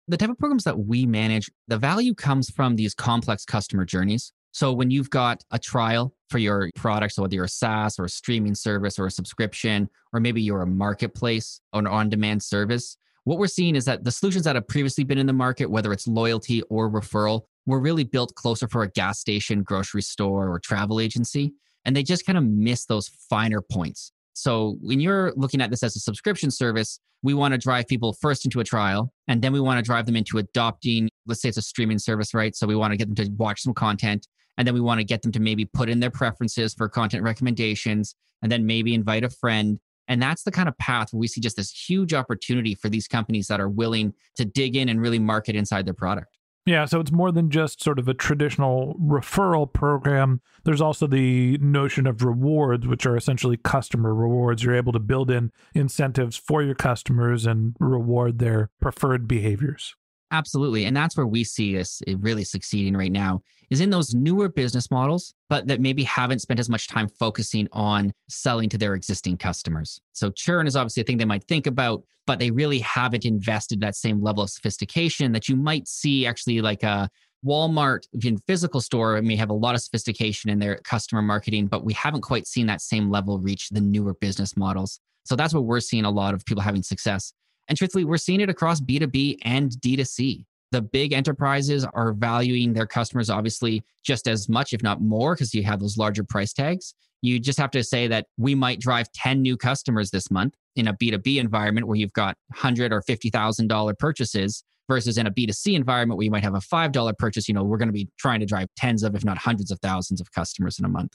The 0.08 0.18
type 0.18 0.30
of 0.30 0.38
programs 0.38 0.66
that 0.66 0.78
we 0.78 1.06
manage, 1.06 1.50
the 1.68 1.78
value 1.78 2.14
comes 2.14 2.50
from 2.50 2.76
these 2.76 2.94
complex 2.94 3.46
customer 3.46 3.86
journeys. 3.86 4.34
So 4.52 4.74
when 4.74 4.92
you've 4.92 5.10
got 5.10 5.44
a 5.52 5.58
trial 5.58 6.14
for 6.30 6.38
your 6.40 6.70
product, 6.76 7.14
so 7.14 7.22
whether 7.22 7.34
you're 7.34 7.46
a 7.46 7.50
SaaS 7.50 7.98
or 7.98 8.06
a 8.06 8.10
streaming 8.10 8.54
service 8.54 9.00
or 9.00 9.06
a 9.06 9.12
subscription, 9.12 9.90
or 10.12 10.20
maybe 10.20 10.42
you're 10.42 10.62
a 10.62 10.68
marketplace 10.68 11.62
or 11.72 11.80
an 11.80 11.88
on-demand 11.88 12.44
service, 12.44 12.98
what 13.24 13.40
we're 13.40 13.48
seeing 13.48 13.76
is 13.76 13.86
that 13.86 14.04
the 14.04 14.12
solutions 14.12 14.44
that 14.44 14.56
have 14.56 14.68
previously 14.68 15.06
been 15.06 15.18
in 15.18 15.26
the 15.26 15.34
market, 15.34 15.72
whether 15.72 15.94
it's 15.94 16.06
loyalty 16.06 16.62
or 16.64 16.92
referral, 16.92 17.44
were 17.66 17.80
really 17.80 18.04
built 18.04 18.36
closer 18.36 18.68
for 18.68 18.84
a 18.84 18.92
gas 18.92 19.20
station, 19.20 19.64
grocery 19.64 20.02
store, 20.02 20.50
or 20.50 20.60
travel 20.60 21.00
agency. 21.00 21.54
And 21.86 21.96
they 21.96 22.04
just 22.04 22.26
kind 22.26 22.38
of 22.38 22.44
miss 22.44 22.86
those 22.86 23.08
finer 23.08 23.62
points. 23.62 24.12
So 24.34 24.78
when 24.82 25.00
you're 25.00 25.32
looking 25.36 25.62
at 25.62 25.70
this 25.70 25.84
as 25.84 25.96
a 25.96 26.00
subscription 26.00 26.52
service, 26.52 27.00
we 27.22 27.34
want 27.34 27.54
to 27.54 27.58
drive 27.58 27.88
people 27.88 28.13
first 28.13 28.46
into 28.46 28.60
a 28.60 28.63
trial, 28.63 29.13
and 29.28 29.42
then 29.42 29.54
we 29.54 29.60
want 29.60 29.78
to 29.78 29.84
drive 29.84 30.06
them 30.06 30.16
into 30.16 30.40
adopting, 30.40 31.10
let's 31.25 31.42
say 31.42 31.50
it's 31.50 31.58
a 31.58 31.62
streaming 31.62 32.00
service, 32.00 32.34
right? 32.34 32.56
So 32.56 32.68
we 32.68 32.75
want 32.75 32.92
to 32.92 32.98
get 32.98 33.08
them 33.08 33.16
to 33.16 33.32
watch 33.38 33.62
some 33.62 33.74
content, 33.74 34.28
and 34.58 34.68
then 34.68 34.74
we 34.74 34.82
want 34.82 35.00
to 35.00 35.06
get 35.06 35.22
them 35.22 35.32
to 35.32 35.40
maybe 35.40 35.66
put 35.66 35.90
in 35.90 36.00
their 36.00 36.12
preferences 36.12 36.74
for 36.74 36.90
content 36.90 37.24
recommendations, 37.24 38.16
and 38.42 38.52
then 38.52 38.66
maybe 38.66 38.94
invite 38.94 39.24
a 39.24 39.30
friend. 39.30 39.80
And 40.10 40.22
that's 40.22 40.44
the 40.44 40.52
kind 40.52 40.68
of 40.68 40.78
path 40.78 41.13
where 41.13 41.20
we 41.22 41.28
see 41.28 41.40
just 41.40 41.56
this 41.56 41.72
huge 41.72 42.13
opportunity 42.13 42.75
for 42.75 42.90
these 42.90 43.08
companies 43.08 43.48
that 43.48 43.62
are 43.62 43.70
willing 43.70 44.13
to 44.36 44.44
dig 44.44 44.75
in 44.75 44.90
and 44.90 45.00
really 45.00 45.20
market 45.20 45.56
inside 45.56 45.86
their 45.86 45.94
product. 45.94 46.38
Yeah, 46.65 46.86
so 46.86 47.01
it's 47.01 47.12
more 47.12 47.34
than 47.34 47.50
just 47.50 47.84
sort 47.84 48.00
of 48.00 48.08
a 48.08 48.13
traditional 48.13 48.96
referral 48.96 49.72
program. 49.72 50.39
There's 50.63 50.79
also 50.79 51.08
the 51.08 51.58
notion 51.58 52.08
of 52.08 52.24
rewards, 52.24 52.88
which 52.88 53.05
are 53.05 53.17
essentially 53.17 53.58
customer 53.58 54.13
rewards. 54.13 54.63
You're 54.63 54.75
able 54.75 54.93
to 54.93 55.00
build 55.00 55.29
in 55.29 55.51
incentives 55.75 56.38
for 56.38 56.63
your 56.63 56.75
customers 56.75 57.46
and 57.46 57.75
reward 57.82 58.39
their 58.39 58.70
preferred 58.79 59.27
behaviors. 59.27 59.96
Absolutely. 60.34 60.86
And 60.86 60.98
that's 60.98 61.16
where 61.16 61.28
we 61.28 61.44
see 61.44 61.80
us 61.80 62.02
eh, 62.08 62.16
really 62.20 62.44
succeeding 62.44 62.98
right 62.98 63.12
now 63.12 63.42
is 63.70 63.82
in 63.82 63.92
those 63.92 64.16
newer 64.16 64.50
business 64.50 64.90
models, 64.90 65.36
but 65.48 65.68
that 65.68 65.80
maybe 65.80 66.04
haven't 66.04 66.40
spent 66.40 66.60
as 66.60 66.70
much 66.70 66.88
time 66.88 67.08
focusing 67.08 67.68
on 67.72 68.12
selling 68.30 68.68
to 68.70 68.78
their 68.80 68.96
existing 68.96 69.38
customers. 69.38 70.02
So 70.13 70.32
churn 70.32 70.65
is 70.65 70.76
obviously 70.76 71.02
a 71.02 71.04
thing 71.04 71.17
they 71.17 71.26
might 71.26 71.43
think 71.43 71.67
about, 71.67 72.04
but 72.26 72.39
they 72.39 72.50
really 72.50 72.80
haven't 72.80 73.26
invested 73.26 73.80
that 73.82 73.96
same 73.96 74.24
level 74.24 74.43
of 74.43 74.50
sophistication 74.50 75.34
that 75.34 75.48
you 75.48 75.56
might 75.56 75.88
see 75.88 76.26
actually 76.26 76.62
like 76.62 76.82
a 76.82 77.10
Walmart 77.46 78.08
in 78.24 78.38
physical 78.48 78.82
store 78.82 79.22
may 79.22 79.36
have 79.36 79.52
a 79.52 79.54
lot 79.54 79.76
of 79.76 79.82
sophistication 79.82 80.50
in 80.50 80.58
their 80.58 80.78
customer 80.78 81.22
marketing, 81.22 81.67
but 81.67 81.86
we 81.86 81.93
haven't 81.93 82.22
quite 82.22 82.48
seen 82.48 82.65
that 82.67 82.82
same 82.82 83.12
level 83.12 83.38
reach 83.38 83.69
the 83.69 83.82
newer 83.82 84.15
business 84.15 84.58
models. 84.58 85.00
So 85.26 85.36
that's 85.36 85.54
what 85.54 85.65
we're 85.65 85.80
seeing 85.80 86.06
a 86.06 86.12
lot 86.12 86.34
of 86.34 86.43
people 86.46 86.63
having 86.63 86.82
success. 86.82 87.34
And 87.67 87.78
truthfully, 87.78 88.06
we're 88.06 88.17
seeing 88.17 88.41
it 88.41 88.49
across 88.49 88.82
B2B 88.82 89.39
and 89.43 89.71
D2C 89.71 90.45
the 90.73 90.82
big 90.82 91.13
enterprises 91.13 91.86
are 91.86 92.13
valuing 92.13 92.73
their 92.73 92.88
customers 92.88 93.30
obviously 93.30 93.84
just 94.04 94.28
as 94.28 94.49
much, 94.49 94.73
if 94.73 94.82
not 94.82 95.02
more, 95.02 95.36
because 95.36 95.54
you 95.54 95.62
have 95.63 95.80
those 95.80 95.97
larger 95.97 96.23
price 96.23 96.52
tags. 96.52 96.95
You 97.21 97.39
just 97.39 97.60
have 97.60 97.69
to 97.71 97.84
say 97.84 98.08
that 98.08 98.26
we 98.38 98.56
might 98.56 98.82
drive 98.82 99.10
10 99.13 99.41
new 99.41 99.56
customers 99.56 100.10
this 100.10 100.32
month 100.32 100.56
in 100.76 100.88
a 100.88 100.93
B2B 100.93 101.39
environment 101.39 101.88
where 101.88 101.95
you've 101.95 102.12
got 102.13 102.36
100 102.47 102.91
or 102.91 103.04
$50,000 103.04 103.99
purchases 103.99 104.63
versus 104.89 105.17
in 105.19 105.28
a 105.28 105.32
B2C 105.32 105.76
environment 105.76 106.17
where 106.17 106.26
you 106.26 106.32
might 106.32 106.43
have 106.43 106.56
a 106.56 106.60
$5 106.60 107.17
purchase. 107.19 107.47
You 107.47 107.54
know, 107.54 107.63
we're 107.63 107.78
going 107.78 107.88
to 107.88 107.93
be 107.93 108.10
trying 108.17 108.39
to 108.39 108.45
drive 108.47 108.67
tens 108.76 109.04
of, 109.04 109.15
if 109.15 109.23
not 109.23 109.38
hundreds 109.38 109.69
of 109.69 109.80
thousands 109.80 110.19
of 110.19 110.32
customers 110.32 110.80
in 110.80 110.86
a 110.86 110.89
month. 110.89 111.13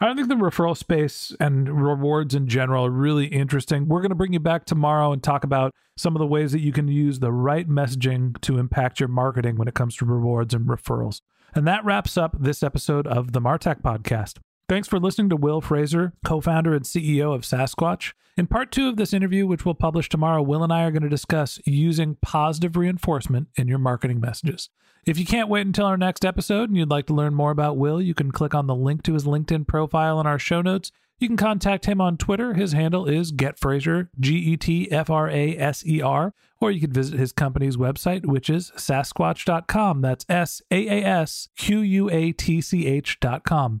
I 0.00 0.14
think 0.14 0.28
the 0.28 0.36
referral 0.36 0.76
space 0.76 1.34
and 1.40 1.68
rewards 1.68 2.32
in 2.32 2.46
general 2.46 2.86
are 2.86 2.90
really 2.90 3.26
interesting. 3.26 3.88
We're 3.88 4.00
going 4.00 4.10
to 4.10 4.14
bring 4.14 4.32
you 4.32 4.38
back 4.38 4.64
tomorrow 4.64 5.12
and 5.12 5.20
talk 5.20 5.42
about 5.42 5.74
some 5.96 6.14
of 6.14 6.20
the 6.20 6.26
ways 6.26 6.52
that 6.52 6.60
you 6.60 6.70
can 6.70 6.86
use 6.86 7.18
the 7.18 7.32
right 7.32 7.68
messaging 7.68 8.40
to 8.42 8.58
impact 8.58 9.00
your 9.00 9.08
marketing 9.08 9.56
when 9.56 9.66
it 9.66 9.74
comes 9.74 9.96
to 9.96 10.04
rewards 10.04 10.54
and 10.54 10.66
referrals. 10.66 11.20
And 11.52 11.66
that 11.66 11.84
wraps 11.84 12.16
up 12.16 12.36
this 12.38 12.62
episode 12.62 13.08
of 13.08 13.32
the 13.32 13.40
Martech 13.40 13.82
Podcast. 13.82 14.38
Thanks 14.68 14.86
for 14.86 15.00
listening 15.00 15.30
to 15.30 15.36
Will 15.36 15.62
Fraser, 15.62 16.12
co 16.26 16.42
founder 16.42 16.74
and 16.74 16.84
CEO 16.84 17.34
of 17.34 17.40
SaaSquatch. 17.40 18.12
In 18.36 18.46
part 18.46 18.70
two 18.70 18.90
of 18.90 18.96
this 18.96 19.14
interview, 19.14 19.46
which 19.46 19.64
we'll 19.64 19.74
publish 19.74 20.10
tomorrow, 20.10 20.42
Will 20.42 20.62
and 20.62 20.70
I 20.70 20.84
are 20.84 20.90
going 20.90 21.02
to 21.02 21.08
discuss 21.08 21.58
using 21.64 22.18
positive 22.20 22.76
reinforcement 22.76 23.48
in 23.56 23.66
your 23.66 23.78
marketing 23.78 24.20
messages. 24.20 24.68
If 25.06 25.18
you 25.18 25.24
can't 25.24 25.48
wait 25.48 25.66
until 25.66 25.86
our 25.86 25.96
next 25.96 26.22
episode 26.22 26.68
and 26.68 26.76
you'd 26.76 26.90
like 26.90 27.06
to 27.06 27.14
learn 27.14 27.32
more 27.32 27.50
about 27.50 27.78
Will, 27.78 28.00
you 28.00 28.12
can 28.12 28.30
click 28.30 28.54
on 28.54 28.66
the 28.66 28.74
link 28.74 29.02
to 29.04 29.14
his 29.14 29.24
LinkedIn 29.24 29.66
profile 29.66 30.20
in 30.20 30.26
our 30.26 30.38
show 30.38 30.60
notes. 30.60 30.92
You 31.18 31.28
can 31.28 31.38
contact 31.38 31.86
him 31.86 32.02
on 32.02 32.18
Twitter. 32.18 32.52
His 32.52 32.72
handle 32.72 33.06
is 33.06 33.32
GetFraser, 33.32 34.08
G 34.20 34.36
E 34.36 34.56
T 34.58 34.92
F 34.92 35.08
R 35.08 35.30
A 35.30 35.56
S 35.56 35.84
E 35.86 36.02
R, 36.02 36.34
or 36.60 36.70
you 36.70 36.80
can 36.80 36.92
visit 36.92 37.18
his 37.18 37.32
company's 37.32 37.78
website, 37.78 38.26
which 38.26 38.50
is 38.50 38.70
saasquatch.com. 38.76 40.02
That's 40.02 40.26
S 40.28 40.60
A 40.70 40.86
A 40.88 41.04
S 41.04 41.48
Q 41.56 41.80
U 41.80 42.10
A 42.10 42.32
T 42.32 42.60
C 42.60 42.86
H.com. 42.86 43.80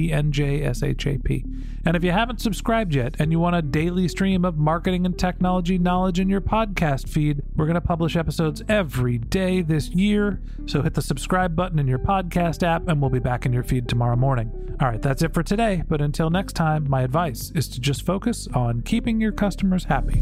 E 0.01 0.11
N 0.11 0.31
J 0.31 0.63
S 0.63 0.83
H 0.83 1.05
A 1.07 1.17
P. 1.17 1.45
And 1.85 1.95
if 1.95 2.03
you 2.03 2.11
haven't 2.11 2.41
subscribed 2.41 2.93
yet 2.93 3.15
and 3.19 3.31
you 3.31 3.39
want 3.39 3.55
a 3.55 3.61
daily 3.61 4.07
stream 4.07 4.45
of 4.45 4.57
marketing 4.57 5.05
and 5.05 5.17
technology 5.17 5.77
knowledge 5.77 6.19
in 6.19 6.29
your 6.29 6.41
podcast 6.41 7.09
feed, 7.09 7.41
we're 7.55 7.65
going 7.65 7.75
to 7.75 7.81
publish 7.81 8.15
episodes 8.15 8.61
every 8.69 9.17
day 9.17 9.61
this 9.61 9.89
year. 9.89 10.41
So 10.67 10.81
hit 10.81 10.93
the 10.93 11.01
subscribe 11.01 11.55
button 11.55 11.79
in 11.79 11.87
your 11.87 11.99
podcast 11.99 12.63
app 12.63 12.87
and 12.87 13.01
we'll 13.01 13.09
be 13.09 13.19
back 13.19 13.45
in 13.45 13.53
your 13.53 13.63
feed 13.63 13.87
tomorrow 13.87 14.15
morning. 14.15 14.51
All 14.79 14.87
right, 14.87 15.01
that's 15.01 15.21
it 15.21 15.33
for 15.33 15.43
today. 15.43 15.83
But 15.87 16.01
until 16.01 16.29
next 16.29 16.53
time, 16.53 16.89
my 16.89 17.01
advice 17.01 17.51
is 17.55 17.67
to 17.69 17.79
just 17.79 18.05
focus 18.05 18.47
on 18.53 18.81
keeping 18.81 19.19
your 19.19 19.31
customers 19.31 19.85
happy. 19.85 20.21